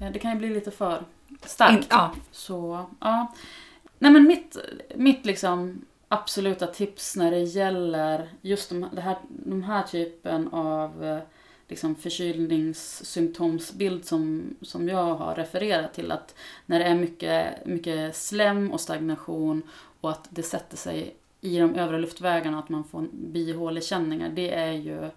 eh, 0.00 0.12
Det 0.12 0.18
kan 0.18 0.32
ju 0.32 0.38
bli 0.38 0.50
lite 0.50 0.70
för 0.70 1.02
starkt. 1.42 1.74
In, 1.74 1.84
ja. 1.90 2.12
Så, 2.32 2.86
ja. 3.00 3.34
Nej 3.98 4.12
men 4.12 4.24
mitt, 4.24 4.56
mitt 4.94 5.26
liksom 5.26 5.84
absoluta 6.08 6.66
tips 6.66 7.16
när 7.16 7.30
det 7.30 7.42
gäller 7.42 8.28
just 8.40 8.68
de, 8.68 8.86
det 8.92 9.00
här, 9.00 9.16
de 9.28 9.62
här 9.62 9.82
typen 9.82 10.48
av 10.48 11.04
eh, 11.04 11.18
liksom 11.68 11.94
förkylningssymptomsbild 11.94 14.04
som, 14.04 14.54
som 14.62 14.88
jag 14.88 15.14
har 15.14 15.34
refererat 15.34 15.94
till. 15.94 16.12
Att 16.12 16.34
när 16.66 16.78
det 16.78 16.84
är 16.84 16.94
mycket, 16.94 17.66
mycket 17.66 18.16
slem 18.16 18.72
och 18.72 18.80
stagnation 18.80 19.62
och 20.00 20.10
att 20.10 20.28
det 20.30 20.42
sätter 20.42 20.76
sig 20.76 21.16
i 21.40 21.58
de 21.58 21.74
övre 21.74 21.98
luftvägarna 21.98 22.58
att 22.58 22.68
man 22.68 22.84
får 22.84 23.06
bihålekänningar. 23.12 24.28
Det 24.28 24.54
är 24.54 24.72
ju 24.72 25.10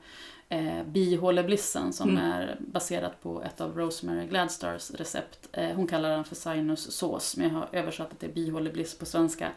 eh, 0.50 0.84
bihåleblissen 0.86 1.94
som 1.94 2.10
Mm. 2.10 2.24
är 2.32 2.58
baserat 2.60 3.22
på 3.22 3.44
ett 3.44 3.62
av 3.62 3.78
Rosemary 3.78 4.28
Gladstars 4.28 4.92
recept. 4.92 5.50
Eh, 5.52 5.76
hon 5.76 5.88
kallar 5.88 6.10
den 6.10 6.24
för 6.24 6.36
sinussås, 6.36 7.38
men 7.38 7.48
jag 7.48 7.56
har 7.56 7.68
översatt 7.72 8.10
det 8.10 8.16
till 8.16 8.34
bihålebliss 8.46 8.98
på 8.98 9.06
svenska. 9.06 9.52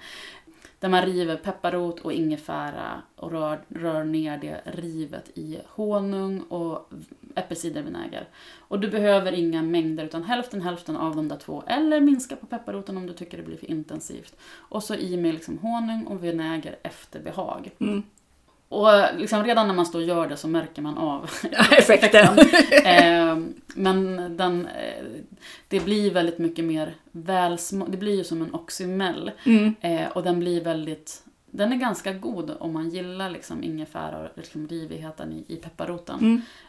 Där 0.79 0.89
man 0.89 1.03
river 1.07 1.37
pepparrot 1.37 2.01
och 2.01 2.13
ingefära 2.13 3.03
och 3.17 3.31
rör, 3.33 3.61
rör 3.69 4.05
ner 4.05 4.39
det 4.39 4.61
rivet 4.65 5.31
i 5.35 5.59
honung 5.69 6.41
och 6.41 6.91
äppelcidervinäger. 7.35 8.29
Och 8.59 8.81
du 8.81 8.89
behöver 8.89 9.33
inga 9.33 9.63
mängder 9.63 10.05
utan 10.05 10.23
hälften 10.23 10.63
hälften 10.63 10.97
av 10.97 11.17
de 11.17 11.29
där 11.29 11.37
två. 11.37 11.63
Eller 11.67 12.01
minska 12.01 12.37
på 12.37 12.47
pepparroten 12.47 12.97
om 12.97 13.07
du 13.07 13.13
tycker 13.13 13.37
det 13.37 13.43
blir 13.43 13.57
för 13.57 13.71
intensivt. 13.71 14.37
Och 14.55 14.83
så 14.83 14.95
i 14.95 15.17
med 15.17 15.35
liksom 15.35 15.59
honung 15.59 16.07
och 16.07 16.25
vinäger 16.25 16.77
efter 16.83 17.21
behag. 17.21 17.71
Mm. 17.79 18.03
Och 18.73 19.19
liksom 19.19 19.45
redan 19.45 19.67
när 19.67 19.75
man 19.75 19.87
står 19.87 19.99
och 19.99 20.05
gör 20.05 20.29
det 20.29 20.37
så 20.37 20.49
märker 20.49 20.83
man 20.83 20.99
av 20.99 21.31
Effekten. 21.79 22.39
eh, 22.85 23.37
men 23.75 24.37
den, 24.37 24.67
eh, 24.67 25.05
det 25.69 25.81
blir 25.81 26.11
väldigt 26.11 26.39
mycket 26.39 26.65
mer 26.65 26.95
välsmak. 27.11 27.89
Det 27.91 27.97
blir 27.97 28.17
ju 28.17 28.25
som 28.25 28.43
en 28.43 28.55
oxymel. 28.55 29.31
Mm. 29.47 29.75
Eh, 29.81 30.09
och 30.09 30.23
den 30.23 30.41
blir 30.41 30.65
väldigt... 30.65 31.23
Den 31.51 31.73
är 31.73 31.77
ganska 31.77 32.13
god 32.13 32.57
om 32.61 32.73
man 32.73 32.89
gillar 32.89 33.31
liksom 33.31 33.65
ingefära 33.65 34.19
och 34.19 34.29
liksom 34.35 34.69
rivigheten 34.69 35.33
i, 35.33 35.45
i 35.53 35.57
pepparroten. 35.57 36.19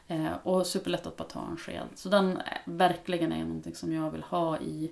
Mm. 0.07 0.25
Eh, 0.25 0.33
och 0.43 0.67
superlätt 0.67 1.07
att 1.07 1.17
bara 1.17 1.27
ta 1.27 1.47
en 1.51 1.57
sked. 1.57 1.87
Så 1.95 2.09
den 2.09 2.39
verkligen 2.65 3.31
är 3.31 3.43
någonting 3.43 3.75
som 3.75 3.93
jag 3.93 4.11
vill 4.11 4.23
ha 4.23 4.59
i, 4.59 4.91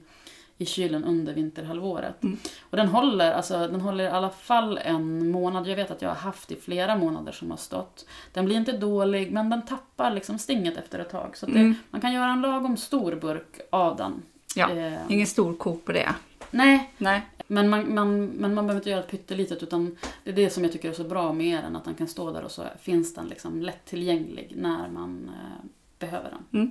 i 0.61 0.65
kylen 0.65 1.03
under 1.03 1.33
vinterhalvåret. 1.33 2.23
Mm. 2.23 2.37
Och 2.69 2.77
den 2.77 2.87
håller, 2.87 3.31
alltså, 3.31 3.57
den 3.67 3.81
håller 3.81 4.03
i 4.03 4.07
alla 4.07 4.29
fall 4.29 4.77
en 4.77 5.31
månad. 5.31 5.67
Jag 5.67 5.75
vet 5.75 5.91
att 5.91 6.01
jag 6.01 6.09
har 6.09 6.15
haft 6.15 6.51
i 6.51 6.55
flera 6.55 6.95
månader 6.97 7.31
som 7.31 7.49
har 7.51 7.57
stått. 7.57 8.05
Den 8.33 8.45
blir 8.45 8.55
inte 8.55 8.71
dålig 8.77 9.31
men 9.31 9.49
den 9.49 9.61
tappar 9.65 10.11
liksom 10.11 10.37
stinget 10.39 10.77
efter 10.77 10.99
ett 10.99 11.09
tag. 11.09 11.37
Så 11.37 11.45
det, 11.45 11.51
Mm. 11.59 11.75
man 11.89 12.01
kan 12.01 12.13
göra 12.13 12.31
en 12.31 12.41
lagom 12.41 12.77
stor 12.77 13.15
burk 13.15 13.59
av 13.69 13.95
den. 13.97 14.21
Ja, 14.55 14.69
Eh, 14.71 14.93
ingen 15.09 15.27
stor 15.27 15.53
kok 15.53 15.85
på 15.85 15.91
det. 15.91 16.09
nej, 16.51 16.91
Nej. 16.97 17.21
men 17.47 17.69
man, 17.69 17.95
man, 17.95 18.25
men 18.25 18.53
man 18.53 18.67
behöver 18.67 18.79
inte 18.81 18.89
göra 18.89 18.99
ett 18.99 19.11
pyttelitet 19.11 19.63
utan 19.63 19.97
det 20.23 20.29
är 20.31 20.35
det 20.35 20.49
som 20.49 20.63
jag 20.63 20.73
tycker 20.73 20.89
är 20.89 20.93
så 20.93 21.03
bra 21.03 21.33
med 21.33 21.63
den. 21.63 21.75
Att 21.75 21.85
den 21.85 21.93
kan 21.93 22.07
stå 22.07 22.31
där 22.31 22.43
och 22.43 22.51
så 22.51 22.63
finns 22.81 23.13
den 23.15 23.27
liksom 23.27 23.61
lättillgänglig 23.61 24.53
när 24.57 24.89
man 24.89 25.29
eh, 25.33 25.65
behöver 25.99 26.29
den. 26.29 26.59
Jag- 26.61 26.69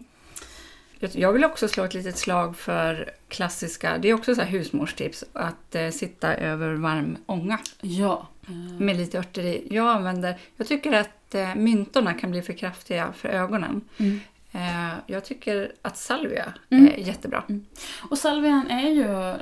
Jag 1.00 1.32
vill 1.32 1.44
också 1.44 1.68
slå 1.68 1.84
ett 1.84 1.94
litet 1.94 2.18
slag 2.18 2.56
för 2.56 3.10
klassiska, 3.28 3.98
det 3.98 4.08
är 4.08 4.14
också 4.14 4.34
så 4.34 4.40
här 4.40 4.48
husmorstips, 4.48 5.24
att 5.32 5.74
eh, 5.74 5.90
sitta 5.90 6.34
över 6.34 6.74
varm 6.74 7.16
ånga 7.26 7.58
Ja. 7.80 8.28
Eh, 8.48 8.80
med 8.80 8.96
lite 8.96 9.18
örter 9.18 9.42
i. 9.42 9.66
Jag 9.70 9.88
använder, 9.88 10.38
jag 10.56 10.66
tycker 10.66 10.92
att 10.92 11.34
eh, 11.34 11.54
myntorna 11.54 12.14
kan 12.14 12.30
bli 12.30 12.42
för 12.42 12.52
kraftiga 12.52 13.12
för 13.12 13.28
ögonen. 13.28 13.80
Mm. 13.96 14.20
Eh, 14.52 14.94
jag 15.06 15.24
tycker 15.24 15.72
att 15.82 15.96
salvia 15.96 16.52
Mm. 16.70 16.86
är 16.86 16.98
jättebra. 16.98 17.42
Och 18.10 18.18
salvian 18.18 18.70
är 18.70 18.90
ju 18.90 19.34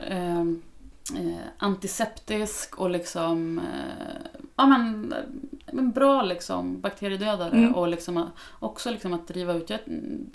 eh, 1.16 1.27
eh, 1.27 1.35
antiseptisk 1.59 2.75
och 2.79 2.90
liksom 2.90 3.59
eh, 3.59 4.44
ja, 4.57 4.66
men, 4.66 5.12
eh, 5.12 5.18
en 5.79 5.90
bra 5.92 6.23
liksom, 6.23 6.81
bakteriedödare 6.81 7.57
Mm. 7.59 7.75
och 7.75 7.88
liksom, 7.88 8.16
att- 8.16 8.29
också 8.59 8.90
liksom 8.90 9.12
att 9.14 9.29
driva 9.29 9.55
ut. 9.55 9.71
Jag, 9.71 9.81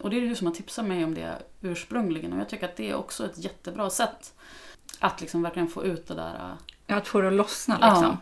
och 0.02 0.10
det 0.10 0.18
är 0.18 0.22
du 0.22 0.36
som 0.36 0.48
har 0.48 0.54
tipsat 0.54 0.86
mig 0.86 1.04
om 1.04 1.14
det 1.14 1.38
ursprungligen 1.62 2.34
och 2.34 2.40
jag 2.40 2.50
tycker 2.50 2.66
att 2.66 2.76
det 2.76 2.90
är 2.90 2.96
också 2.96 3.26
ett 3.26 3.38
jättebra 3.44 3.90
sätt 3.90 4.34
att 5.00 5.22
liksom 5.22 5.42
verkligen 5.44 5.68
få 5.68 5.86
ut 5.86 6.08
det 6.08 6.14
där. 6.16 6.36
eh, 6.36 6.56
Ja, 6.88 6.96
att 6.96 7.08
få 7.08 7.22
det 7.22 7.28
att 7.28 7.34
lossna 7.34 7.78
Ja. 7.82 7.90
liksom. 7.94 8.18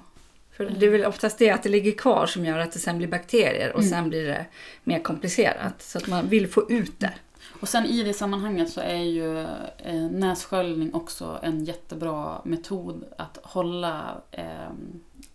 För 0.51 0.65
det 0.79 0.85
är 0.85 0.89
väl 0.91 1.05
oftast 1.05 1.37
det 1.37 1.49
att 1.49 1.63
det 1.63 1.69
ligger 1.69 1.91
kvar 1.91 2.25
som 2.25 2.45
gör 2.45 2.59
att 2.59 2.71
det 2.71 2.79
sen 2.79 2.97
blir 2.97 3.07
bakterier 3.07 3.71
och 3.73 3.79
Mm. 3.79 3.89
sen 3.91 4.09
blir 4.09 4.27
det 4.27 4.45
mer 4.83 4.99
komplicerat. 4.99 5.81
Så 5.81 5.97
att 5.97 6.07
man 6.07 6.27
vill 6.27 6.47
få 6.47 6.71
ut 6.71 6.99
det. 6.99 7.13
Och 7.61 7.69
sen 7.69 7.85
i 7.85 8.03
det 8.03 8.13
sammanhanget 8.13 8.69
så 8.69 8.81
är 8.81 9.03
ju 9.03 9.39
eh, 9.77 10.09
nässköljning 10.11 10.93
också 10.93 11.39
en 11.41 11.65
jättebra 11.65 12.41
metod 12.43 13.03
att 13.17 13.39
hålla 13.43 14.21
eh, 14.31 14.71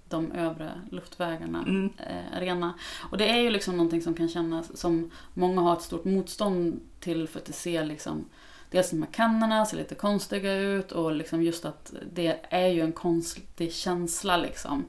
de 0.08 0.32
övre 0.32 0.70
luftvägarna 0.90 1.62
Mm. 1.62 1.90
eh, 1.98 2.40
rena. 2.40 2.74
Och 3.10 3.18
det 3.18 3.28
är 3.30 3.36
ju 3.36 3.50
liksom 3.50 3.76
någonting 3.76 4.02
som 4.02 4.14
kan 4.14 4.28
kännas 4.28 4.76
som 4.76 5.10
många 5.34 5.60
har 5.60 5.72
ett 5.72 5.82
stort 5.82 6.04
motstånd 6.04 6.80
till 7.00 7.28
för 7.28 7.38
att 7.38 7.46
det 7.46 7.52
ser 7.52 7.84
liksom 7.84 8.24
Dels 8.70 8.90
de 8.90 9.02
här 9.02 9.10
kannorna 9.12 9.66
ser 9.66 9.76
lite 9.76 9.94
konstiga 9.94 10.54
ut 10.54 10.92
och 10.92 11.12
liksom 11.12 11.42
just 11.42 11.64
att 11.64 11.92
det 12.12 12.40
är 12.50 12.66
ju 12.66 12.80
en 12.80 12.92
konstig 12.92 13.72
känsla 13.72 14.36
liksom. 14.36 14.84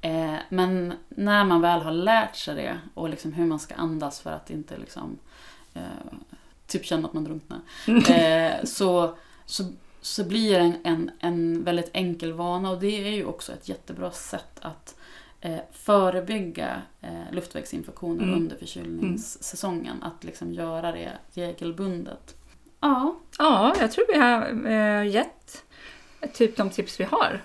Eh, 0.00 0.34
men 0.48 0.92
när 1.08 1.44
man 1.44 1.60
väl 1.60 1.80
har 1.80 1.92
lärt 1.92 2.36
sig 2.36 2.54
det 2.54 2.80
och 2.94 3.08
liksom 3.08 3.32
hur 3.32 3.46
man 3.46 3.58
ska 3.58 3.74
andas 3.74 4.20
för 4.20 4.30
att 4.30 4.50
inte 4.50 4.78
liksom 4.78 5.18
eh, 5.74 5.82
typ 6.70 6.84
känna 6.84 7.08
att 7.08 7.14
man 7.14 7.24
drunknar. 7.24 7.60
Eh, 7.86 8.64
så, 8.64 9.14
så, 9.46 9.64
så 10.00 10.24
blir 10.24 10.50
det 10.52 10.58
en, 10.64 10.74
en, 10.84 11.10
en 11.20 11.64
väldigt 11.64 11.90
enkel 11.92 12.32
vana 12.32 12.70
och 12.70 12.80
det 12.80 13.06
är 13.06 13.10
ju 13.10 13.24
också 13.24 13.52
ett 13.52 13.68
jättebra 13.68 14.10
sätt 14.10 14.58
att 14.60 14.94
eh, 15.40 15.58
förebygga 15.72 16.82
eh, 17.00 17.32
luftvägsinfektioner 17.32 18.22
Mm. 18.24 18.34
under 18.36 18.56
förkylningssäsongen. 18.56 20.02
Att 20.02 20.24
liksom 20.24 20.52
göra 20.52 20.92
det 20.92 21.10
regelbundet. 21.34 22.34
Ja, 22.80 23.16
Ja, 23.38 23.74
jag 23.80 23.92
tror 23.92 24.04
vi 24.12 24.18
har 24.18 24.66
eh, 24.70 25.08
gett 25.14 25.64
typ 26.34 26.56
de 26.56 26.70
tips 26.70 27.00
vi 27.00 27.04
har. 27.04 27.42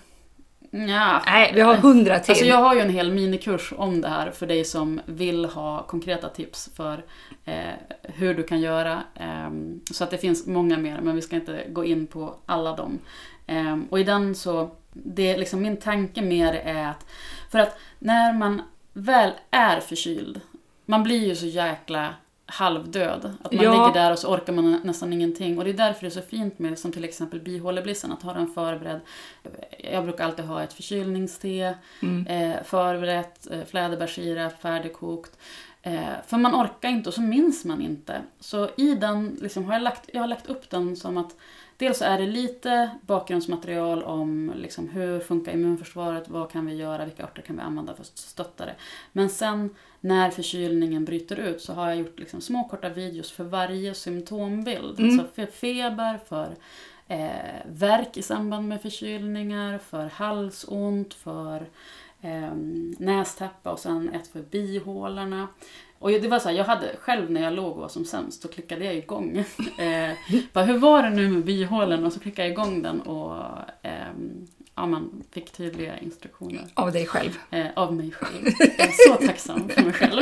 Ja. 0.75 1.21
Nej, 1.25 1.51
vi 1.55 1.61
har 1.61 1.75
hundra 1.75 2.19
till. 2.19 2.31
Alltså 2.31 2.45
jag 2.45 2.57
har 2.57 2.75
ju 2.75 2.81
en 2.81 2.89
hel 2.89 3.11
minikurs 3.11 3.73
om 3.77 4.01
det 4.01 4.07
här 4.07 4.31
för 4.31 4.47
dig 4.47 4.65
som 4.65 5.01
vill 5.05 5.45
ha 5.45 5.83
konkreta 5.83 6.29
tips 6.29 6.69
för 6.75 7.03
eh, 7.45 7.73
hur 8.03 8.33
du 8.33 8.43
kan 8.43 8.59
göra. 8.61 9.03
Ehm, 9.15 9.81
så 9.91 10.03
att 10.03 10.11
det 10.11 10.17
finns 10.17 10.47
många 10.47 10.77
mer, 10.77 10.99
men 11.01 11.15
vi 11.15 11.21
ska 11.21 11.35
inte 11.35 11.63
gå 11.69 11.85
in 11.85 12.07
på 12.07 12.35
alla 12.45 12.75
dem. 12.75 12.99
Ehm, 13.47 13.87
och 13.89 13.99
i 13.99 14.03
den 14.03 14.35
så, 14.35 14.71
det 14.93 15.37
liksom 15.37 15.61
min 15.61 15.77
tanke 15.77 16.21
mer 16.21 16.53
är 16.53 16.87
att, 16.87 17.05
för 17.51 17.59
att 17.59 17.77
när 17.99 18.33
man 18.33 18.61
väl 18.93 19.31
är 19.51 19.79
förkyld, 19.79 20.41
man 20.85 21.03
blir 21.03 21.27
ju 21.27 21.35
så 21.35 21.45
jäkla 21.45 22.13
halvdöd. 22.45 23.33
Att 23.43 23.53
man 23.53 23.63
Ja. 23.63 23.71
ligger 23.71 23.93
där 23.93 24.11
och 24.11 24.19
så 24.19 24.33
orkar 24.33 24.53
man 24.53 24.79
nästan 24.83 25.13
ingenting. 25.13 25.57
Och 25.57 25.63
det 25.63 25.69
är 25.69 25.73
därför 25.73 26.01
det 26.01 26.07
är 26.07 26.21
så 26.21 26.21
fint 26.21 26.59
med 26.59 26.79
som 26.79 26.91
till 26.91 27.03
exempel 27.03 27.39
bihåleblissen, 27.39 28.11
att 28.11 28.21
ha 28.23 28.33
den 28.33 28.47
förberedd. 28.47 28.99
Jag 29.79 30.03
brukar 30.03 30.25
alltid 30.25 30.45
ha 30.45 30.63
ett 30.63 30.73
förkylningste 30.73 31.75
Mm. 32.01 32.27
eh, 32.27 32.63
förberett, 32.63 33.47
eh, 33.51 33.63
fläderbärssirap 33.65 34.61
färdigkokt. 34.61 35.37
Eh, 35.81 36.03
för 36.27 36.37
man 36.37 36.55
orkar 36.55 36.89
inte 36.89 37.09
och 37.09 37.13
så 37.15 37.21
minns 37.21 37.65
man 37.65 37.81
inte. 37.81 38.21
Så 38.39 38.69
i 38.77 38.95
den 38.95 39.37
liksom, 39.41 39.65
har 39.65 39.73
jag, 39.73 39.81
lagt, 39.81 40.09
jag 40.13 40.21
har 40.21 40.27
lagt 40.27 40.47
upp 40.49 40.69
den 40.69 40.95
som 40.95 41.17
att 41.17 41.35
dels 41.77 42.01
är 42.01 42.17
det 42.19 42.25
lite 42.27 42.89
bakgrundsmaterial 43.01 44.03
om 44.03 44.53
liksom, 44.55 44.89
hur 44.89 45.19
funkar 45.19 45.51
immunförsvaret, 45.53 46.29
vad 46.29 46.51
kan 46.51 46.65
vi 46.65 46.75
göra, 46.75 47.05
vilka 47.05 47.23
örter 47.23 47.41
kan 47.41 47.55
vi 47.55 47.61
använda 47.61 47.93
för 47.93 48.01
att 48.01 48.17
stötta 48.17 48.65
det. 48.65 48.75
Men 49.11 49.29
sen 49.29 49.75
när 50.05 50.31
förkylningen 50.31 51.05
bryter 51.05 51.39
ut 51.39 51.61
så 51.61 51.73
har 51.73 51.87
jag 51.87 51.97
gjort 51.97 52.19
liksom, 52.19 52.41
små 52.41 52.63
korta 52.63 52.89
videos 52.89 53.31
för 53.31 53.43
varje 53.43 53.93
symptombild. 53.93 54.99
Mm. 54.99 55.17
Så 55.17 55.23
för 55.35 55.45
feber, 55.45 56.19
för 56.27 56.55
eh, 57.07 57.61
värk 57.65 58.17
i 58.17 58.21
samband 58.21 58.67
med 58.67 58.81
förkylningar, 58.81 59.77
för 59.77 60.05
halsont, 60.05 61.13
för 61.13 61.65
eh, 62.21 62.53
nästäppa 62.97 63.71
och 63.71 63.79
sen 63.79 64.09
ett 64.09 64.27
för 64.27 64.41
bihålorna. 64.41 65.47
Och 65.99 66.11
det 66.11 66.27
var 66.27 66.39
så 66.39 66.49
här, 66.49 66.55
jag 66.55 66.65
hade 66.65 66.95
själv 66.99 67.31
när 67.31 67.41
jag 67.41 67.53
låg 67.53 67.71
och 67.71 67.81
var 67.81 67.89
som 67.89 68.05
sämst, 68.05 68.41
då 68.41 68.47
klickade 68.47 68.85
jag 68.85 68.95
igång. 68.95 69.37
eh, 69.77 70.11
bara, 70.53 70.65
hur 70.65 70.77
var 70.77 71.03
det 71.03 71.09
nu 71.09 71.29
med 71.29 71.45
bihålorna? 71.45 72.07
Och 72.07 72.13
så 72.13 72.19
klickade 72.19 72.47
jag 72.47 72.51
igång 72.51 72.81
den 72.81 73.01
och 73.01 73.43
ehm, 73.81 74.47
ja, 74.75 74.85
man 74.85 75.23
fick 75.31 75.51
tydliga 75.51 75.97
instruktioner 75.99 76.67
Av 76.73 76.91
dig 76.91 77.05
själv. 77.05 77.37
eh, 77.51 77.65
av 77.75 77.93
mig 77.95 78.11
själv. 78.11 78.45
Jag 78.77 78.87
är 78.87 79.17
så 79.17 79.25
tacksam 79.27 79.69
för 79.69 79.81
mig 79.81 79.93
själv. 79.93 80.21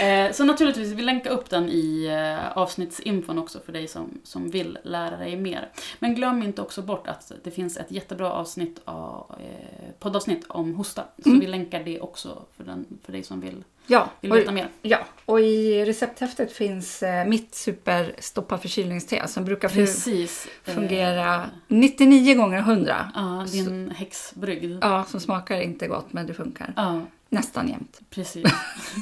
Eh, 0.00 0.32
så 0.32 0.44
naturligtvis, 0.44 0.92
vi 0.92 1.02
länkar 1.02 1.30
upp 1.30 1.50
den 1.50 1.68
i 1.68 2.06
eh, 2.06 2.58
avsnittsinfon 2.58 3.38
också 3.38 3.60
för 3.66 3.72
dig 3.72 3.88
som, 3.88 4.18
som 4.24 4.50
vill 4.50 4.78
lära 4.82 5.16
dig 5.16 5.36
mer. 5.36 5.68
Men 5.98 6.14
glöm 6.14 6.42
inte 6.42 6.62
också 6.62 6.82
bort 6.82 7.06
att 7.08 7.32
det 7.44 7.50
finns 7.50 7.76
ett 7.76 7.90
jättebra 7.90 8.32
avsnitt 8.32 8.80
av, 8.84 9.34
eh, 9.40 9.90
poddavsnitt 9.98 10.44
om 10.48 10.74
hosta. 10.74 11.04
Så 11.22 11.28
Mm. 11.28 11.40
vi 11.40 11.46
länkar 11.46 11.82
det 11.84 12.00
också 12.00 12.42
för, 12.56 12.64
den, 12.64 12.86
för 13.04 13.12
dig 13.12 13.22
som 13.22 13.40
vill, 13.40 13.64
Ja, 13.86 14.10
vill 14.20 14.30
och, 14.32 14.36
veta 14.38 14.52
mer. 14.52 14.68
ja, 14.82 14.98
och 15.24 15.40
i 15.40 15.84
recepthäftet 15.84 16.52
finns 16.52 17.02
eh, 17.02 17.26
mitt 17.26 17.54
superstoppa 17.54 18.58
förkylningste 18.58 19.28
som 19.28 19.44
brukar 19.44 19.68
Precis. 19.68 20.48
fungera 20.62 21.46
99 21.68 22.34
gånger 22.34 22.58
100. 22.58 23.10
Ja, 23.14 23.46
din 23.52 23.90
häxbrygd. 23.90 24.78
Ja, 24.82 25.04
som 25.04 25.20
smakar 25.20 25.60
inte 25.60 25.86
gott 25.88 26.12
men 26.12 26.26
det 26.26 26.34
funkar 26.34 26.72
Ja, 26.76 27.00
nästan 27.28 27.68
jämt. 27.68 28.00
precis. 28.10 28.44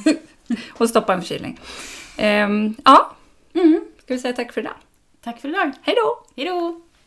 Och 0.73 0.89
stoppa 0.89 1.15
en 1.15 1.21
förkylning. 1.21 1.61
Ehm, 2.17 2.75
ja, 2.85 3.11
Mm. 3.55 3.81
ska 4.05 4.15
vi 4.15 4.21
säga 4.21 4.35
tack 4.35 4.53
för 4.53 4.61
idag. 4.61 4.75
Tack 5.25 5.41
för 5.41 5.49
idag. 5.49 5.73
Hej 5.83 5.95
då! 5.97 6.27
Hej 6.37 6.47
då! 6.47 6.81